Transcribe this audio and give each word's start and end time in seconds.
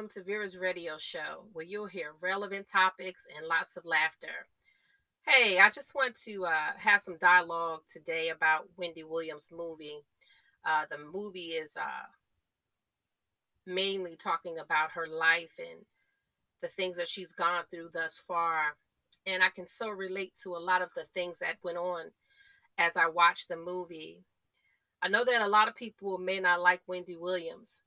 welcome 0.00 0.22
to 0.22 0.22
Vera's 0.22 0.56
radio 0.56 0.96
show, 0.96 1.44
where 1.52 1.62
you'll 1.62 1.84
hear 1.84 2.12
relevant 2.22 2.66
topics 2.66 3.26
and 3.36 3.46
lots 3.46 3.76
of 3.76 3.84
laughter. 3.84 4.46
Hey, 5.26 5.58
I 5.58 5.68
just 5.68 5.94
want 5.94 6.14
to 6.24 6.46
uh, 6.46 6.72
have 6.78 7.02
some 7.02 7.18
dialogue 7.18 7.80
today 7.86 8.30
about 8.30 8.66
Wendy 8.78 9.04
Williams' 9.04 9.50
movie. 9.54 9.98
Uh, 10.64 10.84
the 10.88 10.96
movie 10.96 11.48
is 11.48 11.76
uh, 11.76 12.06
mainly 13.66 14.16
talking 14.16 14.56
about 14.58 14.92
her 14.92 15.06
life 15.06 15.52
and 15.58 15.84
the 16.62 16.68
things 16.68 16.96
that 16.96 17.08
she's 17.08 17.32
gone 17.32 17.64
through 17.70 17.90
thus 17.92 18.16
far. 18.16 18.76
And 19.26 19.42
I 19.42 19.50
can 19.50 19.66
so 19.66 19.90
relate 19.90 20.32
to 20.44 20.56
a 20.56 20.64
lot 20.64 20.80
of 20.80 20.88
the 20.96 21.04
things 21.04 21.40
that 21.40 21.58
went 21.62 21.76
on 21.76 22.06
as 22.78 22.96
I 22.96 23.06
watched 23.06 23.50
the 23.50 23.56
movie. 23.58 24.24
I 25.02 25.08
know 25.08 25.26
that 25.26 25.42
a 25.42 25.46
lot 25.46 25.68
of 25.68 25.76
people 25.76 26.16
may 26.16 26.40
not 26.40 26.62
like 26.62 26.80
Wendy 26.86 27.16
Williams, 27.16 27.82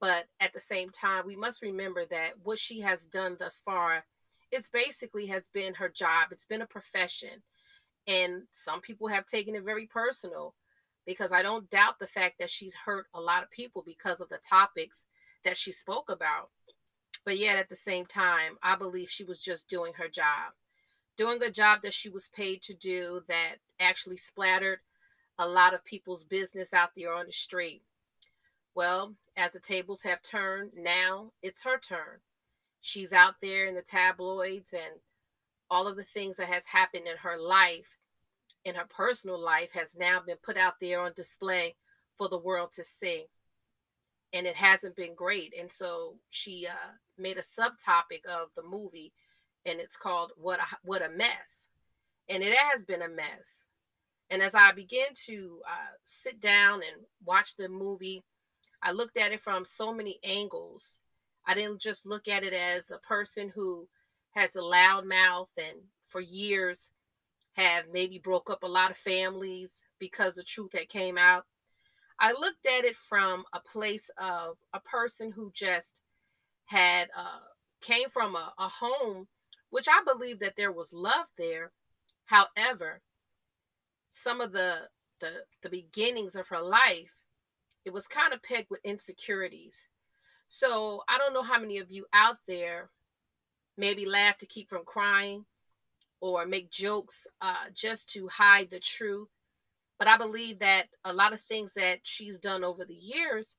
but 0.00 0.26
at 0.40 0.52
the 0.52 0.60
same 0.60 0.90
time, 0.90 1.26
we 1.26 1.36
must 1.36 1.62
remember 1.62 2.04
that 2.06 2.32
what 2.42 2.58
she 2.58 2.80
has 2.80 3.06
done 3.06 3.36
thus 3.38 3.60
far, 3.64 4.04
it's 4.52 4.68
basically 4.68 5.26
has 5.26 5.48
been 5.48 5.74
her 5.74 5.88
job. 5.88 6.28
It's 6.30 6.44
been 6.44 6.62
a 6.62 6.66
profession. 6.66 7.42
And 8.06 8.42
some 8.52 8.80
people 8.80 9.08
have 9.08 9.26
taken 9.26 9.54
it 9.54 9.64
very 9.64 9.86
personal 9.86 10.54
because 11.06 11.32
I 11.32 11.42
don't 11.42 11.70
doubt 11.70 11.98
the 11.98 12.06
fact 12.06 12.38
that 12.38 12.50
she's 12.50 12.74
hurt 12.74 13.06
a 13.14 13.20
lot 13.20 13.42
of 13.42 13.50
people 13.50 13.82
because 13.84 14.20
of 14.20 14.28
the 14.28 14.38
topics 14.38 15.04
that 15.44 15.56
she 15.56 15.72
spoke 15.72 16.10
about. 16.10 16.50
But 17.24 17.38
yet 17.38 17.56
at 17.56 17.68
the 17.68 17.76
same 17.76 18.06
time, 18.06 18.56
I 18.62 18.76
believe 18.76 19.08
she 19.08 19.24
was 19.24 19.42
just 19.42 19.68
doing 19.68 19.92
her 19.94 20.08
job, 20.08 20.52
doing 21.16 21.42
a 21.42 21.50
job 21.50 21.82
that 21.82 21.92
she 21.92 22.08
was 22.08 22.28
paid 22.28 22.62
to 22.62 22.74
do 22.74 23.22
that 23.28 23.56
actually 23.80 24.16
splattered 24.16 24.80
a 25.38 25.48
lot 25.48 25.74
of 25.74 25.84
people's 25.84 26.24
business 26.24 26.72
out 26.72 26.90
there 26.94 27.12
on 27.12 27.26
the 27.26 27.32
street. 27.32 27.82
Well, 28.76 29.14
as 29.38 29.52
the 29.52 29.58
tables 29.58 30.02
have 30.02 30.20
turned, 30.20 30.72
now 30.76 31.32
it's 31.42 31.62
her 31.62 31.78
turn. 31.78 32.20
She's 32.82 33.10
out 33.10 33.36
there 33.40 33.64
in 33.64 33.74
the 33.74 33.80
tabloids 33.80 34.74
and 34.74 35.00
all 35.70 35.86
of 35.86 35.96
the 35.96 36.04
things 36.04 36.36
that 36.36 36.48
has 36.48 36.66
happened 36.66 37.06
in 37.06 37.16
her 37.16 37.40
life, 37.40 37.96
in 38.66 38.74
her 38.74 38.84
personal 38.84 39.40
life, 39.42 39.72
has 39.72 39.96
now 39.96 40.20
been 40.20 40.36
put 40.42 40.58
out 40.58 40.74
there 40.78 41.00
on 41.00 41.12
display 41.16 41.74
for 42.18 42.28
the 42.28 42.38
world 42.38 42.70
to 42.72 42.84
see. 42.84 43.24
And 44.34 44.46
it 44.46 44.56
hasn't 44.56 44.94
been 44.94 45.14
great. 45.14 45.54
And 45.58 45.72
so 45.72 46.16
she 46.28 46.66
uh, 46.70 46.92
made 47.16 47.38
a 47.38 47.40
subtopic 47.40 48.26
of 48.28 48.50
the 48.54 48.62
movie, 48.62 49.14
and 49.64 49.80
it's 49.80 49.96
called 49.96 50.32
"What 50.36 50.60
a, 50.60 50.76
What 50.84 51.00
a 51.00 51.08
Mess," 51.08 51.68
and 52.28 52.42
it 52.42 52.54
has 52.54 52.84
been 52.84 53.00
a 53.00 53.08
mess. 53.08 53.68
And 54.28 54.42
as 54.42 54.54
I 54.54 54.72
began 54.72 55.14
to 55.26 55.62
uh, 55.66 55.94
sit 56.02 56.40
down 56.40 56.74
and 56.74 57.06
watch 57.24 57.56
the 57.56 57.68
movie 57.70 58.22
I 58.82 58.92
looked 58.92 59.16
at 59.16 59.32
it 59.32 59.40
from 59.40 59.64
so 59.64 59.92
many 59.92 60.18
angles. 60.24 61.00
I 61.46 61.54
didn't 61.54 61.80
just 61.80 62.06
look 62.06 62.28
at 62.28 62.44
it 62.44 62.52
as 62.52 62.90
a 62.90 62.98
person 62.98 63.52
who 63.54 63.88
has 64.34 64.54
a 64.54 64.62
loud 64.62 65.06
mouth 65.06 65.50
and 65.56 65.78
for 66.06 66.20
years 66.20 66.90
have 67.54 67.84
maybe 67.92 68.18
broke 68.18 68.50
up 68.50 68.62
a 68.62 68.68
lot 68.68 68.90
of 68.90 68.96
families 68.96 69.84
because 69.98 70.34
the 70.34 70.42
truth 70.42 70.72
that 70.72 70.88
came 70.88 71.16
out. 71.16 71.44
I 72.20 72.32
looked 72.32 72.66
at 72.66 72.84
it 72.84 72.96
from 72.96 73.44
a 73.52 73.60
place 73.60 74.10
of 74.18 74.56
a 74.72 74.80
person 74.80 75.32
who 75.32 75.50
just 75.54 76.02
had 76.66 77.08
uh, 77.16 77.40
came 77.80 78.08
from 78.08 78.34
a, 78.34 78.52
a 78.58 78.68
home, 78.68 79.28
which 79.70 79.86
I 79.88 80.02
believe 80.04 80.38
that 80.40 80.56
there 80.56 80.72
was 80.72 80.92
love 80.92 81.26
there. 81.38 81.72
However, 82.26 83.02
some 84.08 84.40
of 84.40 84.52
the 84.52 84.88
the 85.20 85.44
the 85.62 85.70
beginnings 85.70 86.36
of 86.36 86.48
her 86.48 86.60
life 86.60 87.25
it 87.86 87.92
was 87.92 88.08
kind 88.08 88.34
of 88.34 88.42
pegged 88.42 88.68
with 88.68 88.80
insecurities. 88.84 89.88
So 90.48 91.02
I 91.08 91.18
don't 91.18 91.32
know 91.32 91.44
how 91.44 91.60
many 91.60 91.78
of 91.78 91.90
you 91.90 92.04
out 92.12 92.36
there 92.48 92.90
maybe 93.78 94.04
laugh 94.04 94.36
to 94.38 94.46
keep 94.46 94.68
from 94.68 94.84
crying 94.84 95.46
or 96.20 96.46
make 96.46 96.70
jokes 96.70 97.28
uh, 97.40 97.66
just 97.72 98.08
to 98.10 98.26
hide 98.26 98.70
the 98.70 98.80
truth. 98.80 99.28
But 100.00 100.08
I 100.08 100.16
believe 100.16 100.58
that 100.58 100.88
a 101.04 101.12
lot 101.12 101.32
of 101.32 101.40
things 101.40 101.74
that 101.74 102.00
she's 102.02 102.38
done 102.38 102.64
over 102.64 102.84
the 102.84 102.94
years, 102.94 103.54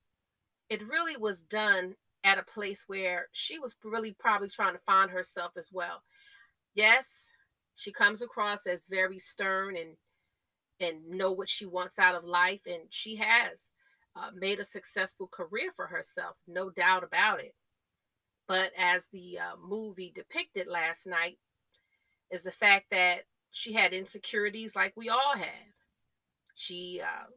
it 0.70 0.88
really 0.88 1.16
was 1.16 1.42
done 1.42 1.96
at 2.26 2.38
a 2.38 2.44
place 2.44 2.84
where 2.88 3.28
she 3.32 3.60
was 3.60 3.76
really 3.82 4.14
probably 4.20 4.50
trying 4.50 4.74
to 4.74 4.80
find 4.80 5.10
herself 5.10 5.54
as 5.58 5.70
well. 5.72 6.04
Yes, 6.76 7.32
she 7.76 7.94
comes 7.94 8.22
across 8.22 8.68
as 8.68 8.88
very 8.88 9.20
stern 9.20 9.78
and 9.78 9.96
and 10.80 11.08
know 11.10 11.32
what 11.32 11.50
she 11.50 11.66
wants 11.66 11.98
out 11.98 12.14
of 12.14 12.24
life 12.24 12.62
and 12.68 12.84
she 12.90 13.16
has 13.16 13.72
uh, 14.18 14.32
made 14.34 14.60
a 14.60 14.66
successful 14.66 15.28
career 15.28 15.72
for 15.76 15.88
herself, 15.88 16.40
no 16.48 16.70
doubt 16.70 17.04
about 17.04 17.40
it. 17.40 17.54
But 18.48 18.72
as 18.78 19.08
the 19.12 19.40
uh, 19.40 19.56
movie 19.62 20.12
depicted 20.14 20.68
last 20.68 21.06
night, 21.06 21.38
is 22.32 22.44
the 22.44 22.52
fact 22.52 22.88
that 22.92 23.22
she 23.52 23.74
had 23.74 23.94
insecurities 23.94 24.76
like 24.76 24.94
we 24.96 25.10
all 25.10 25.36
have. 25.36 25.74
She 26.56 27.02
uh, 27.04 27.28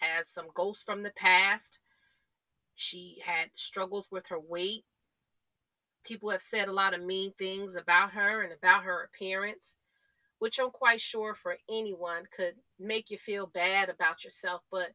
has 0.00 0.28
some 0.28 0.46
ghosts 0.54 0.82
from 0.82 1.02
the 1.02 1.12
past. 1.16 1.78
She 2.74 3.20
had 3.24 3.50
struggles 3.54 4.08
with 4.10 4.26
her 4.28 4.38
weight. 4.38 4.84
People 6.04 6.30
have 6.30 6.42
said 6.42 6.68
a 6.68 6.72
lot 6.72 6.94
of 6.94 7.02
mean 7.02 7.32
things 7.38 7.74
about 7.74 8.12
her 8.12 8.42
and 8.42 8.52
about 8.52 8.84
her 8.84 9.04
appearance, 9.04 9.74
which 10.38 10.58
I'm 10.58 10.70
quite 10.70 11.00
sure 11.00 11.34
for 11.34 11.56
anyone 11.68 12.24
could 12.34 12.54
make 12.78 13.10
you 13.10 13.18
feel 13.18 13.46
bad 13.46 13.88
about 13.88 14.24
yourself. 14.24 14.62
But 14.70 14.90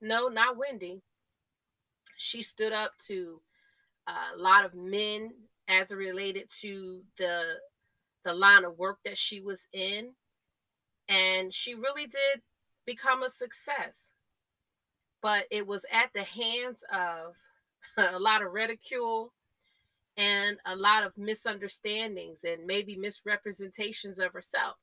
no, 0.00 0.28
not 0.28 0.56
Wendy. 0.56 1.02
She 2.16 2.42
stood 2.42 2.72
up 2.72 2.92
to 3.06 3.40
a 4.06 4.36
lot 4.36 4.64
of 4.64 4.74
men 4.74 5.32
as 5.68 5.90
it 5.90 5.96
related 5.96 6.48
to 6.60 7.02
the 7.18 7.56
the 8.24 8.34
line 8.34 8.64
of 8.64 8.78
work 8.78 8.98
that 9.04 9.16
she 9.16 9.40
was 9.40 9.68
in. 9.72 10.12
And 11.08 11.54
she 11.54 11.74
really 11.74 12.06
did 12.06 12.42
become 12.84 13.22
a 13.22 13.28
success. 13.28 14.10
But 15.22 15.46
it 15.50 15.66
was 15.66 15.84
at 15.92 16.10
the 16.12 16.24
hands 16.24 16.84
of 16.92 17.36
a 17.96 18.18
lot 18.18 18.42
of 18.42 18.52
ridicule 18.52 19.32
and 20.16 20.58
a 20.64 20.74
lot 20.74 21.04
of 21.04 21.16
misunderstandings 21.16 22.42
and 22.42 22.66
maybe 22.66 22.96
misrepresentations 22.96 24.18
of 24.18 24.32
herself 24.32 24.76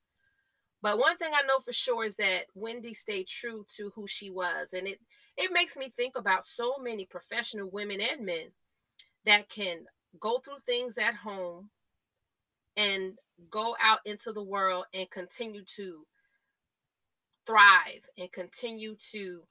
but 0.83 0.99
one 0.99 1.15
thing 1.15 1.31
I 1.33 1.47
know 1.47 1.59
for 1.59 1.71
sure 1.71 2.03
is 2.03 2.17
that 2.17 2.47
Wendy 2.53 2.93
stayed 2.93 3.27
true 3.27 3.65
to 3.77 3.93
who 3.95 4.05
she 4.05 4.29
was. 4.29 4.73
And 4.73 4.85
it 4.85 4.99
it 5.37 5.51
makes 5.53 5.77
me 5.77 5.89
think 5.89 6.17
about 6.17 6.45
so 6.45 6.75
many 6.79 7.05
professional 7.05 7.69
women 7.69 8.01
and 8.01 8.25
men 8.25 8.51
that 9.25 9.49
can 9.49 9.85
go 10.19 10.39
through 10.39 10.59
things 10.65 10.97
at 10.97 11.15
home 11.15 11.69
and 12.75 13.17
go 13.49 13.75
out 13.81 13.99
into 14.05 14.33
the 14.33 14.43
world 14.43 14.85
and 14.93 15.09
continue 15.09 15.63
to 15.77 16.05
thrive 17.45 18.05
and 18.17 18.31
continue 18.31 18.95
to 19.11 19.41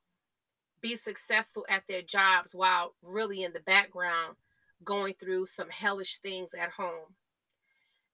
be 0.82 0.96
successful 0.96 1.64
at 1.68 1.86
their 1.86 2.02
jobs 2.02 2.54
while 2.54 2.94
really 3.02 3.42
in 3.42 3.54
the 3.54 3.60
background 3.60 4.36
going 4.84 5.14
through 5.14 5.46
some 5.46 5.70
hellish 5.70 6.18
things 6.18 6.52
at 6.54 6.70
home. 6.70 7.14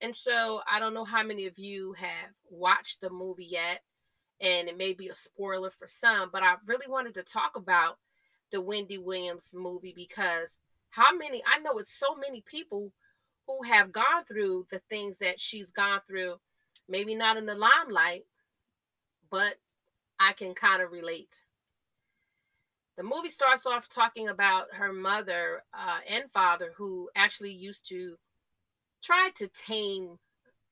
And 0.01 0.15
so 0.15 0.61
I 0.71 0.79
don't 0.79 0.93
know 0.93 1.03
how 1.03 1.23
many 1.23 1.45
of 1.45 1.59
you 1.59 1.93
have 1.93 2.31
watched 2.49 3.01
the 3.01 3.09
movie 3.09 3.47
yet, 3.49 3.81
and 4.39 4.69
it 4.69 4.77
may 4.77 4.93
be 4.93 5.09
a 5.09 5.13
spoiler 5.13 5.69
for 5.69 5.87
some, 5.87 6.29
but 6.31 6.43
I 6.43 6.55
really 6.67 6.87
wanted 6.87 7.13
to 7.15 7.23
talk 7.23 7.57
about 7.57 7.97
the 8.51 8.61
Wendy 8.61 8.97
Williams 8.97 9.53
movie 9.55 9.93
because 9.95 10.59
how 10.89 11.15
many, 11.15 11.43
I 11.45 11.59
know 11.59 11.77
it's 11.77 11.93
so 11.93 12.15
many 12.15 12.41
people 12.41 12.93
who 13.45 13.63
have 13.63 13.91
gone 13.91 14.23
through 14.27 14.67
the 14.71 14.79
things 14.89 15.17
that 15.19 15.39
she's 15.39 15.69
gone 15.71 15.99
through, 16.07 16.35
maybe 16.87 17.13
not 17.13 17.37
in 17.37 17.45
the 17.45 17.55
limelight, 17.55 18.25
but 19.29 19.55
I 20.19 20.33
can 20.33 20.53
kind 20.53 20.81
of 20.81 20.91
relate. 20.91 21.43
The 22.97 23.03
movie 23.03 23.29
starts 23.29 23.65
off 23.65 23.87
talking 23.87 24.27
about 24.27 24.73
her 24.73 24.91
mother 24.91 25.63
uh, 25.73 25.99
and 26.07 26.29
father 26.29 26.73
who 26.75 27.09
actually 27.15 27.53
used 27.53 27.87
to 27.89 28.17
tried 29.01 29.35
to 29.35 29.47
tame 29.47 30.17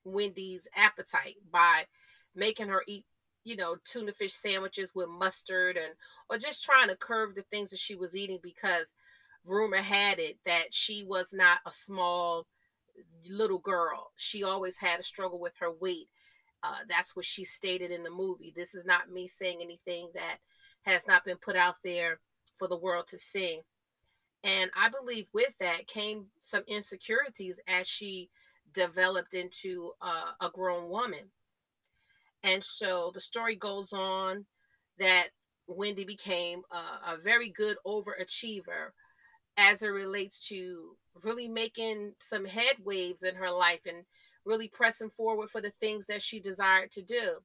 Wendy's 0.03 0.67
appetite 0.75 1.35
by 1.51 1.85
making 2.35 2.67
her 2.67 2.83
eat, 2.87 3.05
you 3.43 3.55
know, 3.55 3.75
tuna 3.83 4.13
fish 4.13 4.33
sandwiches 4.33 4.93
with 4.93 5.09
mustard 5.09 5.77
and 5.77 5.93
or 6.29 6.37
just 6.37 6.63
trying 6.63 6.89
to 6.89 6.95
curb 6.95 7.35
the 7.35 7.43
things 7.43 7.71
that 7.71 7.79
she 7.79 7.95
was 7.95 8.15
eating 8.15 8.39
because 8.41 8.93
rumor 9.45 9.81
had 9.81 10.19
it 10.19 10.37
that 10.45 10.73
she 10.73 11.03
was 11.03 11.33
not 11.33 11.59
a 11.65 11.71
small 11.71 12.45
little 13.29 13.59
girl. 13.59 14.11
She 14.15 14.43
always 14.43 14.77
had 14.77 14.99
a 14.99 15.03
struggle 15.03 15.39
with 15.39 15.53
her 15.59 15.71
weight. 15.71 16.09
Uh, 16.63 16.79
that's 16.89 17.15
what 17.15 17.25
she 17.25 17.43
stated 17.43 17.91
in 17.91 18.03
the 18.03 18.09
movie. 18.09 18.51
This 18.55 18.73
is 18.73 18.85
not 18.85 19.11
me 19.11 19.27
saying 19.27 19.59
anything 19.61 20.09
that 20.13 20.37
has 20.85 21.07
not 21.07 21.23
been 21.23 21.37
put 21.37 21.55
out 21.55 21.75
there 21.83 22.19
for 22.55 22.67
the 22.67 22.77
world 22.77 23.07
to 23.07 23.17
see. 23.17 23.61
And 24.47 24.71
I 24.77 24.87
believe 24.87 25.27
with 25.33 25.57
that 25.59 25.87
came 25.87 26.27
some 26.39 26.63
insecurities 26.67 27.59
as 27.67 27.85
she 27.85 28.29
developed 28.73 29.33
into 29.33 29.91
a, 30.01 30.45
a 30.45 30.49
grown 30.49 30.89
woman. 30.89 31.31
And 32.43 32.63
so 32.63 33.11
the 33.13 33.19
story 33.19 33.57
goes 33.57 33.91
on 33.91 34.45
that 34.99 35.27
Wendy 35.67 36.05
became 36.05 36.61
a, 36.71 37.13
a 37.13 37.17
very 37.21 37.49
good 37.49 37.75
overachiever 37.85 38.91
as 39.57 39.83
it 39.83 39.87
relates 39.87 40.47
to 40.47 40.95
really 41.23 41.49
making 41.49 42.13
some 42.19 42.45
head 42.45 42.75
waves 42.85 43.23
in 43.23 43.35
her 43.35 43.51
life 43.51 43.81
and 43.85 44.05
really 44.45 44.69
pressing 44.69 45.09
forward 45.09 45.49
for 45.49 45.59
the 45.59 45.71
things 45.71 46.05
that 46.05 46.21
she 46.21 46.39
desired 46.39 46.89
to 46.91 47.01
do. 47.01 47.39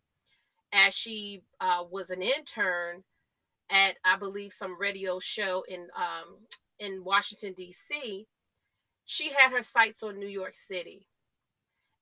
As 0.72 0.94
she 0.94 1.42
uh, 1.60 1.82
was 1.90 2.10
an 2.10 2.22
intern 2.22 3.02
at, 3.68 3.96
I 4.04 4.16
believe, 4.16 4.52
some 4.52 4.80
radio 4.80 5.18
show 5.18 5.64
in 5.68 5.88
um, 5.96 6.36
in 6.78 7.04
Washington 7.04 7.52
D.C., 7.54 8.26
she 9.04 9.30
had 9.30 9.52
her 9.52 9.62
sights 9.62 10.02
on 10.02 10.18
New 10.18 10.28
York 10.28 10.54
City, 10.54 11.06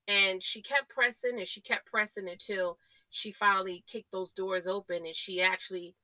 and 0.07 0.41
she 0.41 0.61
kept 0.61 0.89
pressing 0.89 1.37
and 1.37 1.47
she 1.47 1.61
kept 1.61 1.85
pressing 1.85 2.27
until 2.27 2.77
she 3.09 3.31
finally 3.31 3.83
kicked 3.87 4.11
those 4.11 4.31
doors 4.31 4.67
open 4.67 5.05
and 5.05 5.15
she 5.15 5.41
actually 5.41 5.95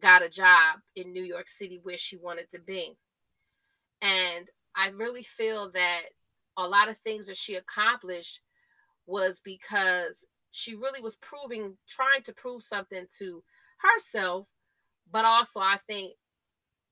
got 0.00 0.24
a 0.24 0.28
job 0.28 0.80
in 0.96 1.12
New 1.12 1.22
York 1.22 1.48
City 1.48 1.78
where 1.82 1.96
she 1.96 2.16
wanted 2.16 2.48
to 2.50 2.58
be. 2.58 2.96
And 4.00 4.48
I 4.74 4.88
really 4.90 5.22
feel 5.22 5.70
that 5.72 6.02
a 6.56 6.66
lot 6.66 6.88
of 6.88 6.96
things 6.98 7.26
that 7.26 7.36
she 7.36 7.54
accomplished 7.54 8.40
was 9.06 9.40
because 9.40 10.24
she 10.50 10.74
really 10.74 11.00
was 11.00 11.16
proving, 11.16 11.76
trying 11.88 12.22
to 12.22 12.32
prove 12.32 12.62
something 12.62 13.06
to 13.18 13.42
herself, 13.78 14.48
but 15.10 15.24
also 15.24 15.60
I 15.60 15.78
think 15.86 16.14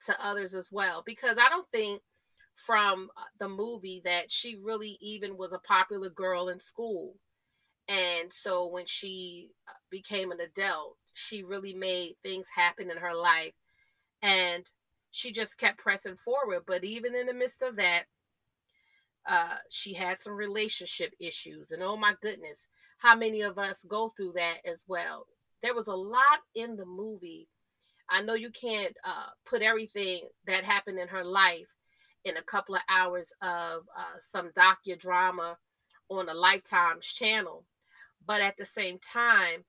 to 0.07 0.25
others 0.25 0.55
as 0.55 0.71
well. 0.73 1.03
Because 1.05 1.39
I 1.39 1.49
don't 1.49 1.69
think 1.69 2.03
from 2.55 3.11
uh, 3.17 3.23
the 3.39 3.49
movie 3.49 4.01
that 4.05 4.31
she 4.31 4.57
really 4.65 4.97
even 5.01 5.37
was 5.37 5.53
a 5.53 5.59
popular 5.59 6.11
girl 6.11 6.49
in 6.49 6.59
school. 6.59 7.15
And 7.89 8.33
so 8.33 8.67
when 8.67 8.87
she 8.87 9.51
uh, 9.69 9.73
became 9.91 10.33
an 10.33 10.41
adult, 10.41 10.97
she 11.15 11.43
really 11.43 11.75
made 11.75 12.15
things 12.23 12.49
happen 12.55 12.91
in 12.91 12.97
her 12.97 13.15
life. 13.15 13.53
And 14.23 14.69
she 15.11 15.31
just 15.31 15.59
kept 15.59 15.79
pressing 15.79 16.17
forward. 16.17 16.63
But 16.67 16.85
even 16.85 17.15
in 17.15 17.27
the 17.27 17.35
midst 17.35 17.63
of 17.63 17.77
that, 17.77 18.05
uh, 19.29 19.57
she 19.71 19.93
had 19.93 20.21
some 20.21 20.37
relationship 20.37 21.13
issues. 21.21 21.71
And 21.71 21.83
oh 21.83 21.97
my 21.97 22.15
goodness, 22.23 22.69
how 22.99 23.17
many 23.17 23.43
of 23.43 23.59
us 23.59 23.85
go 23.89 24.11
through 24.17 24.33
that 24.33 24.59
as 24.65 24.85
well? 24.89 25.27
There 25.63 25.75
was 25.75 25.89
a 25.89 25.95
lot 25.95 26.41
in 26.55 26.77
the 26.77 26.87
movie. 26.87 27.49
I 28.09 28.23
know 28.23 28.35
you 28.35 28.51
can't 28.51 28.97
uh, 29.05 29.29
put 29.45 29.63
everything 29.63 30.29
that 30.47 30.65
happened 30.65 30.99
in 30.99 31.09
her 31.09 31.25
life 31.25 31.75
in 32.25 32.37
a 32.37 32.43
couple 32.43 32.75
of 32.75 32.83
hours 32.89 33.33
of 33.43 33.89
uh, 33.97 34.19
some 34.19 34.51
docudrama 34.51 35.57
on 36.09 36.29
a 36.29 36.35
Lifetime's 36.35 37.07
channel. 37.07 37.65
But 38.27 38.41
at 38.41 38.57
the 38.57 38.67
same 38.67 38.99
time, 38.99 39.65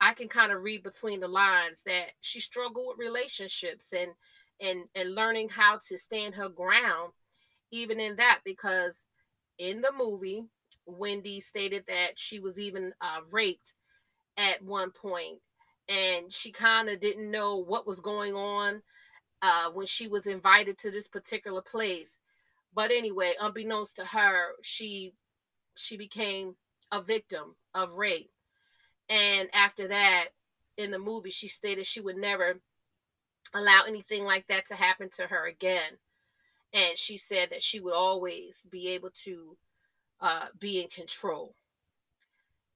I 0.00 0.14
can 0.14 0.28
kind 0.28 0.52
of 0.52 0.62
read 0.62 0.82
between 0.82 1.20
the 1.20 1.28
lines 1.28 1.82
that 1.84 2.12
she 2.20 2.40
struggled 2.40 2.86
with 2.88 2.98
relationships 2.98 3.92
and 3.92 4.12
and 4.60 4.84
and 4.94 5.14
learning 5.14 5.48
how 5.48 5.78
to 5.88 5.98
stand 5.98 6.34
her 6.34 6.48
ground 6.48 7.12
even 7.70 8.00
in 8.00 8.16
that 8.16 8.40
because 8.44 9.06
in 9.58 9.80
the 9.80 9.92
movie 9.96 10.44
Wendy 10.86 11.40
stated 11.40 11.84
that 11.86 12.18
she 12.18 12.40
was 12.40 12.58
even 12.58 12.92
uh, 13.00 13.20
raped 13.32 13.74
at 14.36 14.62
one 14.62 14.90
point 14.90 15.38
and 15.88 16.32
she 16.32 16.50
kind 16.52 16.88
of 16.88 17.00
didn't 17.00 17.30
know 17.30 17.56
what 17.56 17.86
was 17.86 18.00
going 18.00 18.34
on 18.34 18.82
uh, 19.42 19.70
when 19.72 19.86
she 19.86 20.08
was 20.08 20.26
invited 20.26 20.76
to 20.78 20.90
this 20.90 21.08
particular 21.08 21.62
place 21.62 22.18
but 22.74 22.90
anyway 22.90 23.32
unbeknownst 23.40 23.96
to 23.96 24.04
her 24.04 24.52
she 24.62 25.12
she 25.76 25.96
became 25.96 26.56
a 26.92 27.00
victim 27.00 27.54
of 27.74 27.94
rape 27.94 28.30
and 29.08 29.48
after 29.54 29.88
that, 29.88 30.28
in 30.76 30.90
the 30.90 30.98
movie, 30.98 31.30
she 31.30 31.48
stated 31.48 31.86
she 31.86 32.00
would 32.00 32.16
never 32.16 32.60
allow 33.54 33.82
anything 33.86 34.24
like 34.24 34.46
that 34.48 34.66
to 34.66 34.74
happen 34.74 35.08
to 35.10 35.26
her 35.26 35.46
again. 35.46 35.98
And 36.72 36.96
she 36.96 37.16
said 37.16 37.50
that 37.50 37.62
she 37.62 37.80
would 37.80 37.94
always 37.94 38.66
be 38.70 38.88
able 38.90 39.10
to 39.24 39.56
uh, 40.20 40.46
be 40.58 40.82
in 40.82 40.88
control. 40.88 41.54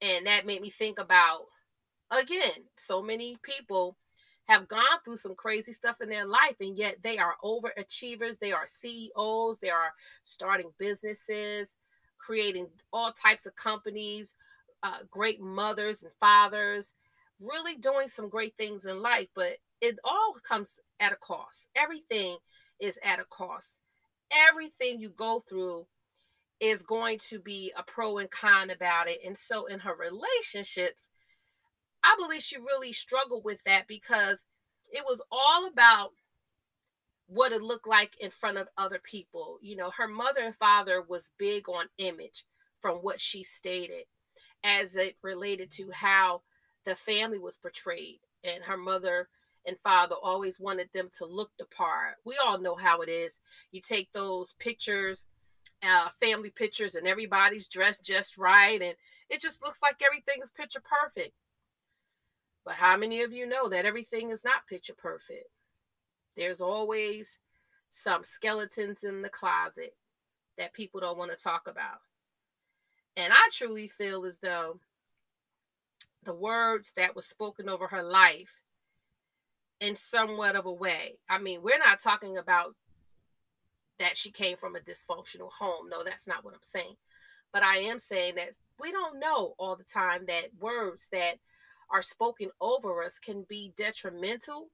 And 0.00 0.26
that 0.26 0.46
made 0.46 0.62
me 0.62 0.70
think 0.70 0.98
about, 0.98 1.46
again, 2.12 2.64
so 2.76 3.02
many 3.02 3.36
people 3.42 3.96
have 4.44 4.68
gone 4.68 5.00
through 5.04 5.16
some 5.16 5.34
crazy 5.34 5.72
stuff 5.72 6.00
in 6.00 6.08
their 6.08 6.26
life, 6.26 6.56
and 6.60 6.76
yet 6.76 6.96
they 7.02 7.18
are 7.18 7.36
overachievers. 7.42 8.38
They 8.38 8.52
are 8.52 8.66
CEOs. 8.66 9.58
They 9.58 9.70
are 9.70 9.92
starting 10.24 10.72
businesses, 10.78 11.76
creating 12.18 12.68
all 12.92 13.12
types 13.12 13.46
of 13.46 13.56
companies, 13.56 14.34
uh, 14.82 14.98
great 15.10 15.40
mothers 15.40 16.02
and 16.02 16.12
fathers, 16.20 16.92
really 17.40 17.76
doing 17.76 18.08
some 18.08 18.28
great 18.28 18.56
things 18.56 18.84
in 18.84 19.00
life, 19.00 19.28
but 19.34 19.58
it 19.80 19.98
all 20.04 20.34
comes 20.46 20.78
at 21.00 21.12
a 21.12 21.16
cost. 21.16 21.68
Everything 21.74 22.36
is 22.80 22.98
at 23.02 23.18
a 23.20 23.24
cost. 23.24 23.78
Everything 24.48 25.00
you 25.00 25.10
go 25.10 25.40
through 25.40 25.86
is 26.60 26.82
going 26.82 27.18
to 27.18 27.40
be 27.40 27.72
a 27.76 27.82
pro 27.82 28.18
and 28.18 28.30
con 28.30 28.70
about 28.70 29.08
it. 29.08 29.18
And 29.24 29.36
so 29.36 29.66
in 29.66 29.80
her 29.80 29.94
relationships, 29.94 31.10
I 32.04 32.16
believe 32.18 32.42
she 32.42 32.56
really 32.56 32.92
struggled 32.92 33.44
with 33.44 33.62
that 33.64 33.86
because 33.86 34.44
it 34.90 35.04
was 35.06 35.22
all 35.30 35.66
about 35.66 36.10
what 37.26 37.52
it 37.52 37.62
looked 37.62 37.86
like 37.86 38.16
in 38.20 38.30
front 38.30 38.58
of 38.58 38.68
other 38.76 39.00
people. 39.02 39.58
You 39.62 39.76
know, 39.76 39.90
her 39.96 40.08
mother 40.08 40.40
and 40.42 40.54
father 40.54 41.02
was 41.02 41.32
big 41.38 41.68
on 41.68 41.86
image 41.98 42.44
from 42.80 42.96
what 42.96 43.20
she 43.20 43.42
stated 43.42 44.04
as 44.64 44.96
it 44.96 45.16
related 45.22 45.70
to 45.72 45.90
how 45.92 46.42
the 46.84 46.94
family 46.94 47.38
was 47.38 47.56
portrayed 47.56 48.20
and 48.44 48.64
her 48.64 48.76
mother 48.76 49.28
and 49.66 49.78
father 49.78 50.16
always 50.20 50.58
wanted 50.58 50.88
them 50.92 51.08
to 51.18 51.24
look 51.24 51.50
the 51.58 51.64
part. 51.66 52.16
We 52.24 52.36
all 52.44 52.58
know 52.58 52.74
how 52.74 53.00
it 53.00 53.08
is. 53.08 53.38
You 53.70 53.80
take 53.80 54.10
those 54.12 54.54
pictures, 54.58 55.26
uh, 55.82 56.08
family 56.20 56.50
pictures, 56.50 56.94
and 56.96 57.06
everybody's 57.06 57.68
dressed 57.68 58.04
just 58.04 58.36
right, 58.38 58.82
and 58.82 58.94
it 59.30 59.40
just 59.40 59.62
looks 59.62 59.80
like 59.80 60.02
everything 60.04 60.42
is 60.42 60.50
picture 60.50 60.82
perfect. 60.82 61.32
But 62.64 62.74
how 62.74 62.96
many 62.96 63.22
of 63.22 63.32
you 63.32 63.46
know 63.46 63.68
that 63.68 63.84
everything 63.84 64.30
is 64.30 64.44
not 64.44 64.66
picture 64.66 64.94
perfect? 64.94 65.48
There's 66.36 66.60
always 66.60 67.38
some 67.88 68.24
skeletons 68.24 69.04
in 69.04 69.22
the 69.22 69.28
closet 69.28 69.94
that 70.56 70.72
people 70.72 71.00
don't 71.00 71.18
want 71.18 71.30
to 71.30 71.42
talk 71.42 71.66
about. 71.66 72.00
And 73.16 73.32
I 73.32 73.48
truly 73.52 73.88
feel 73.88 74.24
as 74.24 74.38
though 74.38 74.78
the 76.22 76.34
words 76.34 76.92
that 76.96 77.16
was 77.16 77.26
spoken 77.26 77.68
over 77.68 77.88
her 77.88 78.02
life 78.02 78.54
in 79.80 79.96
somewhat 79.96 80.54
of 80.54 80.66
a 80.66 80.72
way. 80.72 81.18
I 81.28 81.38
mean, 81.38 81.62
we're 81.62 81.78
not 81.78 81.98
talking 81.98 82.38
about 82.38 82.74
that 83.98 84.16
she 84.16 84.30
came 84.30 84.56
from 84.56 84.76
a 84.76 84.80
dysfunctional 84.80 85.50
home. 85.50 85.88
No, 85.88 86.04
that's 86.04 86.26
not 86.26 86.44
what 86.44 86.54
I'm 86.54 86.60
saying. 86.62 86.96
But 87.52 87.62
I 87.62 87.78
am 87.78 87.98
saying 87.98 88.36
that 88.36 88.56
we 88.80 88.92
don't 88.92 89.20
know 89.20 89.54
all 89.58 89.76
the 89.76 89.84
time 89.84 90.24
that 90.26 90.50
words 90.58 91.08
that 91.12 91.34
are 91.92 92.02
spoken 92.02 92.50
over 92.60 93.02
us 93.02 93.18
can 93.18 93.44
be 93.48 93.72
detrimental 93.76 94.70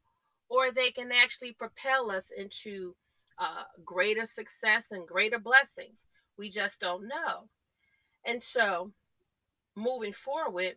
or 0.49 0.71
they 0.71 0.91
can 0.91 1.11
actually 1.13 1.53
propel 1.53 2.11
us 2.11 2.31
into 2.31 2.95
uh, 3.39 3.65
greater 3.85 4.25
success 4.25 4.93
and 4.93 5.07
greater 5.07 5.39
blessings. 5.39 6.07
We 6.39 6.49
just 6.49 6.81
don't 6.81 7.09
know. 7.09 7.49
And 8.25 8.43
so, 8.43 8.93
moving 9.77 10.13
forward, 10.13 10.77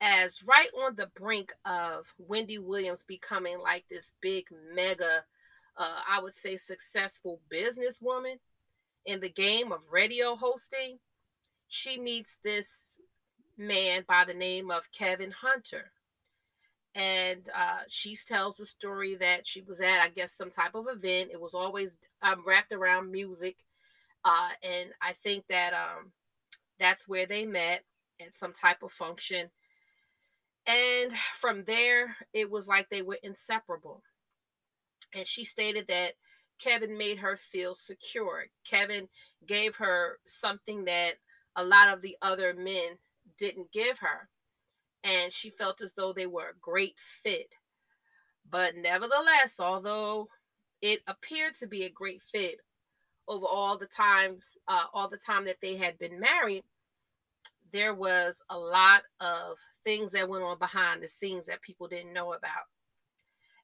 as 0.00 0.42
right 0.42 0.68
on 0.84 0.96
the 0.96 1.08
brink 1.14 1.52
of 1.64 2.12
Wendy 2.18 2.58
Williams 2.58 3.04
becoming 3.06 3.58
like 3.60 3.84
this 3.88 4.14
big, 4.20 4.44
mega, 4.74 5.24
uh, 5.76 6.00
I 6.08 6.20
would 6.20 6.34
say, 6.34 6.56
successful 6.56 7.40
businesswoman 7.52 8.36
in 9.06 9.20
the 9.20 9.30
game 9.30 9.72
of 9.72 9.84
radio 9.92 10.34
hosting, 10.34 10.98
she 11.68 11.98
meets 11.98 12.38
this 12.42 13.00
man 13.56 14.04
by 14.08 14.24
the 14.24 14.34
name 14.34 14.70
of 14.70 14.90
Kevin 14.92 15.30
Hunter. 15.30 15.92
And 16.94 17.48
uh, 17.56 17.80
she 17.88 18.14
tells 18.16 18.56
the 18.56 18.66
story 18.66 19.16
that 19.16 19.46
she 19.46 19.62
was 19.62 19.80
at, 19.80 20.00
I 20.00 20.10
guess, 20.10 20.32
some 20.32 20.50
type 20.50 20.74
of 20.74 20.86
event. 20.88 21.30
It 21.32 21.40
was 21.40 21.54
always 21.54 21.96
um, 22.22 22.42
wrapped 22.46 22.72
around 22.72 23.10
music 23.10 23.56
uh, 24.24 24.50
and 24.62 24.90
I 25.00 25.12
think 25.12 25.46
that 25.48 25.72
um, 25.72 26.12
that's 26.78 27.08
where 27.08 27.26
they 27.26 27.44
met 27.44 27.84
at 28.20 28.34
some 28.34 28.52
type 28.52 28.82
of 28.82 28.92
function. 28.92 29.50
And 30.66 31.12
from 31.34 31.64
there, 31.64 32.16
it 32.32 32.50
was 32.50 32.68
like 32.68 32.88
they 32.88 33.02
were 33.02 33.18
inseparable. 33.22 34.02
And 35.14 35.26
she 35.26 35.44
stated 35.44 35.88
that 35.88 36.12
Kevin 36.60 36.96
made 36.96 37.18
her 37.18 37.36
feel 37.36 37.74
secure. 37.74 38.46
Kevin 38.64 39.08
gave 39.44 39.76
her 39.76 40.18
something 40.26 40.84
that 40.84 41.14
a 41.56 41.64
lot 41.64 41.88
of 41.88 42.00
the 42.00 42.16
other 42.22 42.54
men 42.54 42.98
didn't 43.38 43.72
give 43.72 43.98
her. 43.98 44.28
And 45.04 45.32
she 45.32 45.50
felt 45.50 45.80
as 45.80 45.92
though 45.94 46.12
they 46.12 46.26
were 46.26 46.50
a 46.50 46.60
great 46.60 46.96
fit. 46.98 47.48
But 48.48 48.76
nevertheless, 48.76 49.58
although 49.58 50.28
it 50.80 51.00
appeared 51.06 51.54
to 51.54 51.66
be 51.66 51.84
a 51.84 51.90
great 51.90 52.22
fit, 52.22 52.60
over 53.28 53.46
all 53.46 53.78
the 53.78 53.86
times, 53.86 54.56
uh, 54.68 54.86
all 54.92 55.08
the 55.08 55.16
time 55.16 55.44
that 55.44 55.60
they 55.60 55.76
had 55.76 55.98
been 55.98 56.18
married, 56.18 56.64
there 57.72 57.94
was 57.94 58.42
a 58.50 58.58
lot 58.58 59.02
of 59.20 59.56
things 59.84 60.12
that 60.12 60.28
went 60.28 60.44
on 60.44 60.58
behind 60.58 61.02
the 61.02 61.06
scenes 61.06 61.46
that 61.46 61.62
people 61.62 61.88
didn't 61.88 62.12
know 62.12 62.32
about. 62.34 62.66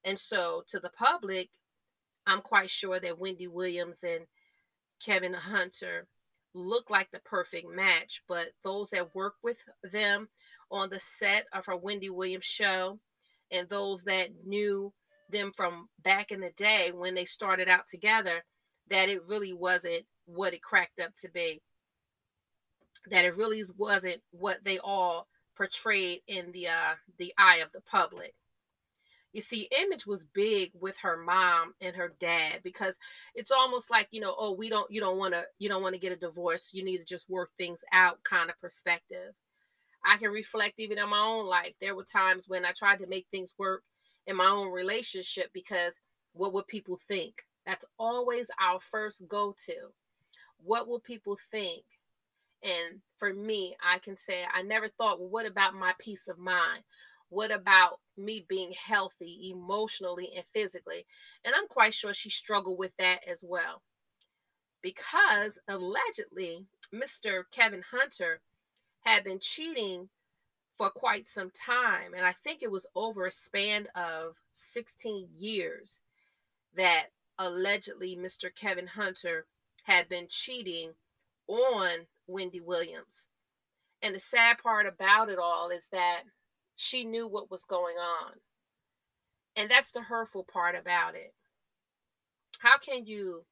And 0.04 0.18
so 0.18 0.62
to 0.68 0.80
the 0.80 0.90
public, 0.90 1.50
I'm 2.26 2.40
quite 2.40 2.70
sure 2.70 3.00
that 3.00 3.18
Wendy 3.18 3.48
Williams 3.48 4.02
and 4.04 4.26
Kevin 5.04 5.34
Hunter 5.34 6.06
look 6.54 6.90
like 6.90 7.10
the 7.10 7.20
perfect 7.20 7.68
match, 7.68 8.22
but 8.28 8.48
those 8.62 8.90
that 8.90 9.14
work 9.14 9.34
with 9.42 9.62
them 9.82 10.28
on 10.70 10.90
the 10.90 10.98
set 10.98 11.46
of 11.52 11.66
her 11.66 11.76
Wendy 11.76 12.10
Williams 12.10 12.44
show 12.44 12.98
and 13.50 13.68
those 13.68 14.04
that 14.04 14.28
knew 14.44 14.92
them 15.30 15.52
from 15.54 15.88
back 16.02 16.30
in 16.30 16.40
the 16.40 16.50
day 16.50 16.90
when 16.94 17.14
they 17.14 17.24
started 17.24 17.68
out 17.68 17.86
together, 17.86 18.44
that 18.90 19.08
it 19.08 19.26
really 19.26 19.52
wasn't 19.52 20.04
what 20.26 20.54
it 20.54 20.62
cracked 20.62 21.00
up 21.00 21.14
to 21.16 21.28
be. 21.28 21.60
That 23.10 23.24
it 23.24 23.36
really 23.36 23.62
wasn't 23.76 24.20
what 24.30 24.64
they 24.64 24.78
all 24.78 25.28
portrayed 25.56 26.20
in 26.26 26.52
the 26.52 26.68
uh, 26.68 26.94
the 27.18 27.32
eye 27.38 27.58
of 27.58 27.72
the 27.72 27.80
public. 27.80 28.34
You 29.32 29.40
see, 29.42 29.68
Image 29.82 30.06
was 30.06 30.24
big 30.24 30.72
with 30.80 30.96
her 30.98 31.16
mom 31.16 31.74
and 31.80 31.94
her 31.96 32.12
dad 32.18 32.60
because 32.62 32.98
it's 33.34 33.50
almost 33.50 33.90
like 33.90 34.08
you 34.10 34.20
know, 34.20 34.34
oh, 34.38 34.54
we 34.54 34.68
don't, 34.68 34.90
you 34.90 35.00
don't 35.00 35.18
want 35.18 35.34
to, 35.34 35.44
you 35.58 35.68
don't 35.68 35.82
want 35.82 35.94
to 35.94 36.00
get 36.00 36.12
a 36.12 36.16
divorce. 36.16 36.70
You 36.72 36.84
need 36.84 36.98
to 36.98 37.04
just 37.04 37.28
work 37.28 37.50
things 37.56 37.84
out, 37.92 38.22
kind 38.24 38.48
of 38.50 38.60
perspective. 38.60 39.34
I 40.04 40.16
can 40.16 40.30
reflect 40.30 40.78
even 40.78 40.98
in 40.98 41.08
my 41.08 41.20
own 41.20 41.46
life. 41.46 41.74
There 41.80 41.94
were 41.94 42.04
times 42.04 42.48
when 42.48 42.64
I 42.64 42.72
tried 42.72 43.00
to 43.00 43.06
make 43.06 43.26
things 43.30 43.54
work 43.58 43.82
in 44.26 44.36
my 44.36 44.46
own 44.46 44.70
relationship 44.70 45.50
because 45.52 46.00
what 46.32 46.52
would 46.52 46.66
people 46.66 46.96
think? 46.96 47.42
That's 47.66 47.84
always 47.98 48.50
our 48.60 48.80
first 48.80 49.28
go 49.28 49.54
to. 49.66 49.74
What 50.62 50.88
will 50.88 51.00
people 51.00 51.36
think? 51.50 51.84
And 52.62 53.00
for 53.16 53.32
me, 53.32 53.76
I 53.82 53.98
can 53.98 54.16
say 54.16 54.44
I 54.52 54.62
never 54.62 54.88
thought, 54.88 55.20
well, 55.20 55.28
what 55.28 55.46
about 55.46 55.74
my 55.74 55.92
peace 55.98 56.28
of 56.28 56.38
mind? 56.38 56.82
What 57.30 57.50
about 57.50 58.00
me 58.16 58.44
being 58.48 58.72
healthy 58.72 59.50
emotionally 59.50 60.30
and 60.34 60.44
physically? 60.52 61.06
And 61.44 61.54
I'm 61.54 61.68
quite 61.68 61.94
sure 61.94 62.14
she 62.14 62.30
struggled 62.30 62.78
with 62.78 62.96
that 62.96 63.20
as 63.28 63.44
well. 63.46 63.82
Because 64.82 65.58
allegedly, 65.68 66.66
Mr. 66.94 67.42
Kevin 67.50 67.82
Hunter 67.90 68.40
had 69.00 69.24
been 69.24 69.38
cheating 69.40 70.08
for 70.76 70.90
quite 70.90 71.26
some 71.26 71.50
time. 71.50 72.14
And 72.14 72.24
I 72.24 72.32
think 72.32 72.62
it 72.62 72.70
was 72.70 72.86
over 72.94 73.26
a 73.26 73.30
span 73.30 73.88
of 73.94 74.36
16 74.52 75.28
years 75.36 76.00
that 76.76 77.06
allegedly 77.38 78.16
Mr. 78.16 78.54
Kevin 78.54 78.86
Hunter 78.86 79.46
had 79.84 80.08
been 80.08 80.26
cheating 80.28 80.92
on 81.48 82.06
Wendy 82.26 82.60
Williams. 82.60 83.26
And 84.00 84.14
the 84.14 84.20
sad 84.20 84.58
part 84.58 84.86
about 84.86 85.28
it 85.28 85.38
all 85.38 85.70
is 85.70 85.88
that 85.88 86.22
she 86.80 87.04
knew 87.04 87.26
what 87.26 87.50
was 87.50 87.64
going 87.64 87.96
on. 87.96 88.34
And 89.56 89.68
that's 89.68 89.90
the 89.90 90.00
hurtful 90.00 90.44
part 90.44 90.76
about 90.76 91.16
it. 91.16 91.34
How 92.60 92.78
can 92.78 93.04
you 93.04 93.44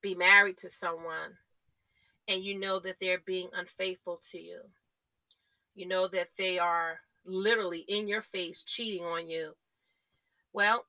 be 0.00 0.14
married 0.14 0.56
to 0.58 0.70
someone 0.70 1.38
and 2.28 2.44
you 2.44 2.56
know 2.56 2.78
that 2.78 3.00
they're 3.00 3.18
being 3.26 3.48
unfaithful 3.52 4.20
to 4.30 4.38
you? 4.38 4.60
You 5.74 5.88
know 5.88 6.06
that 6.08 6.28
they 6.38 6.60
are 6.60 7.00
literally 7.24 7.84
in 7.88 8.06
your 8.06 8.22
face 8.22 8.62
cheating 8.62 9.04
on 9.04 9.28
you. 9.28 9.56
Well, 10.52 10.86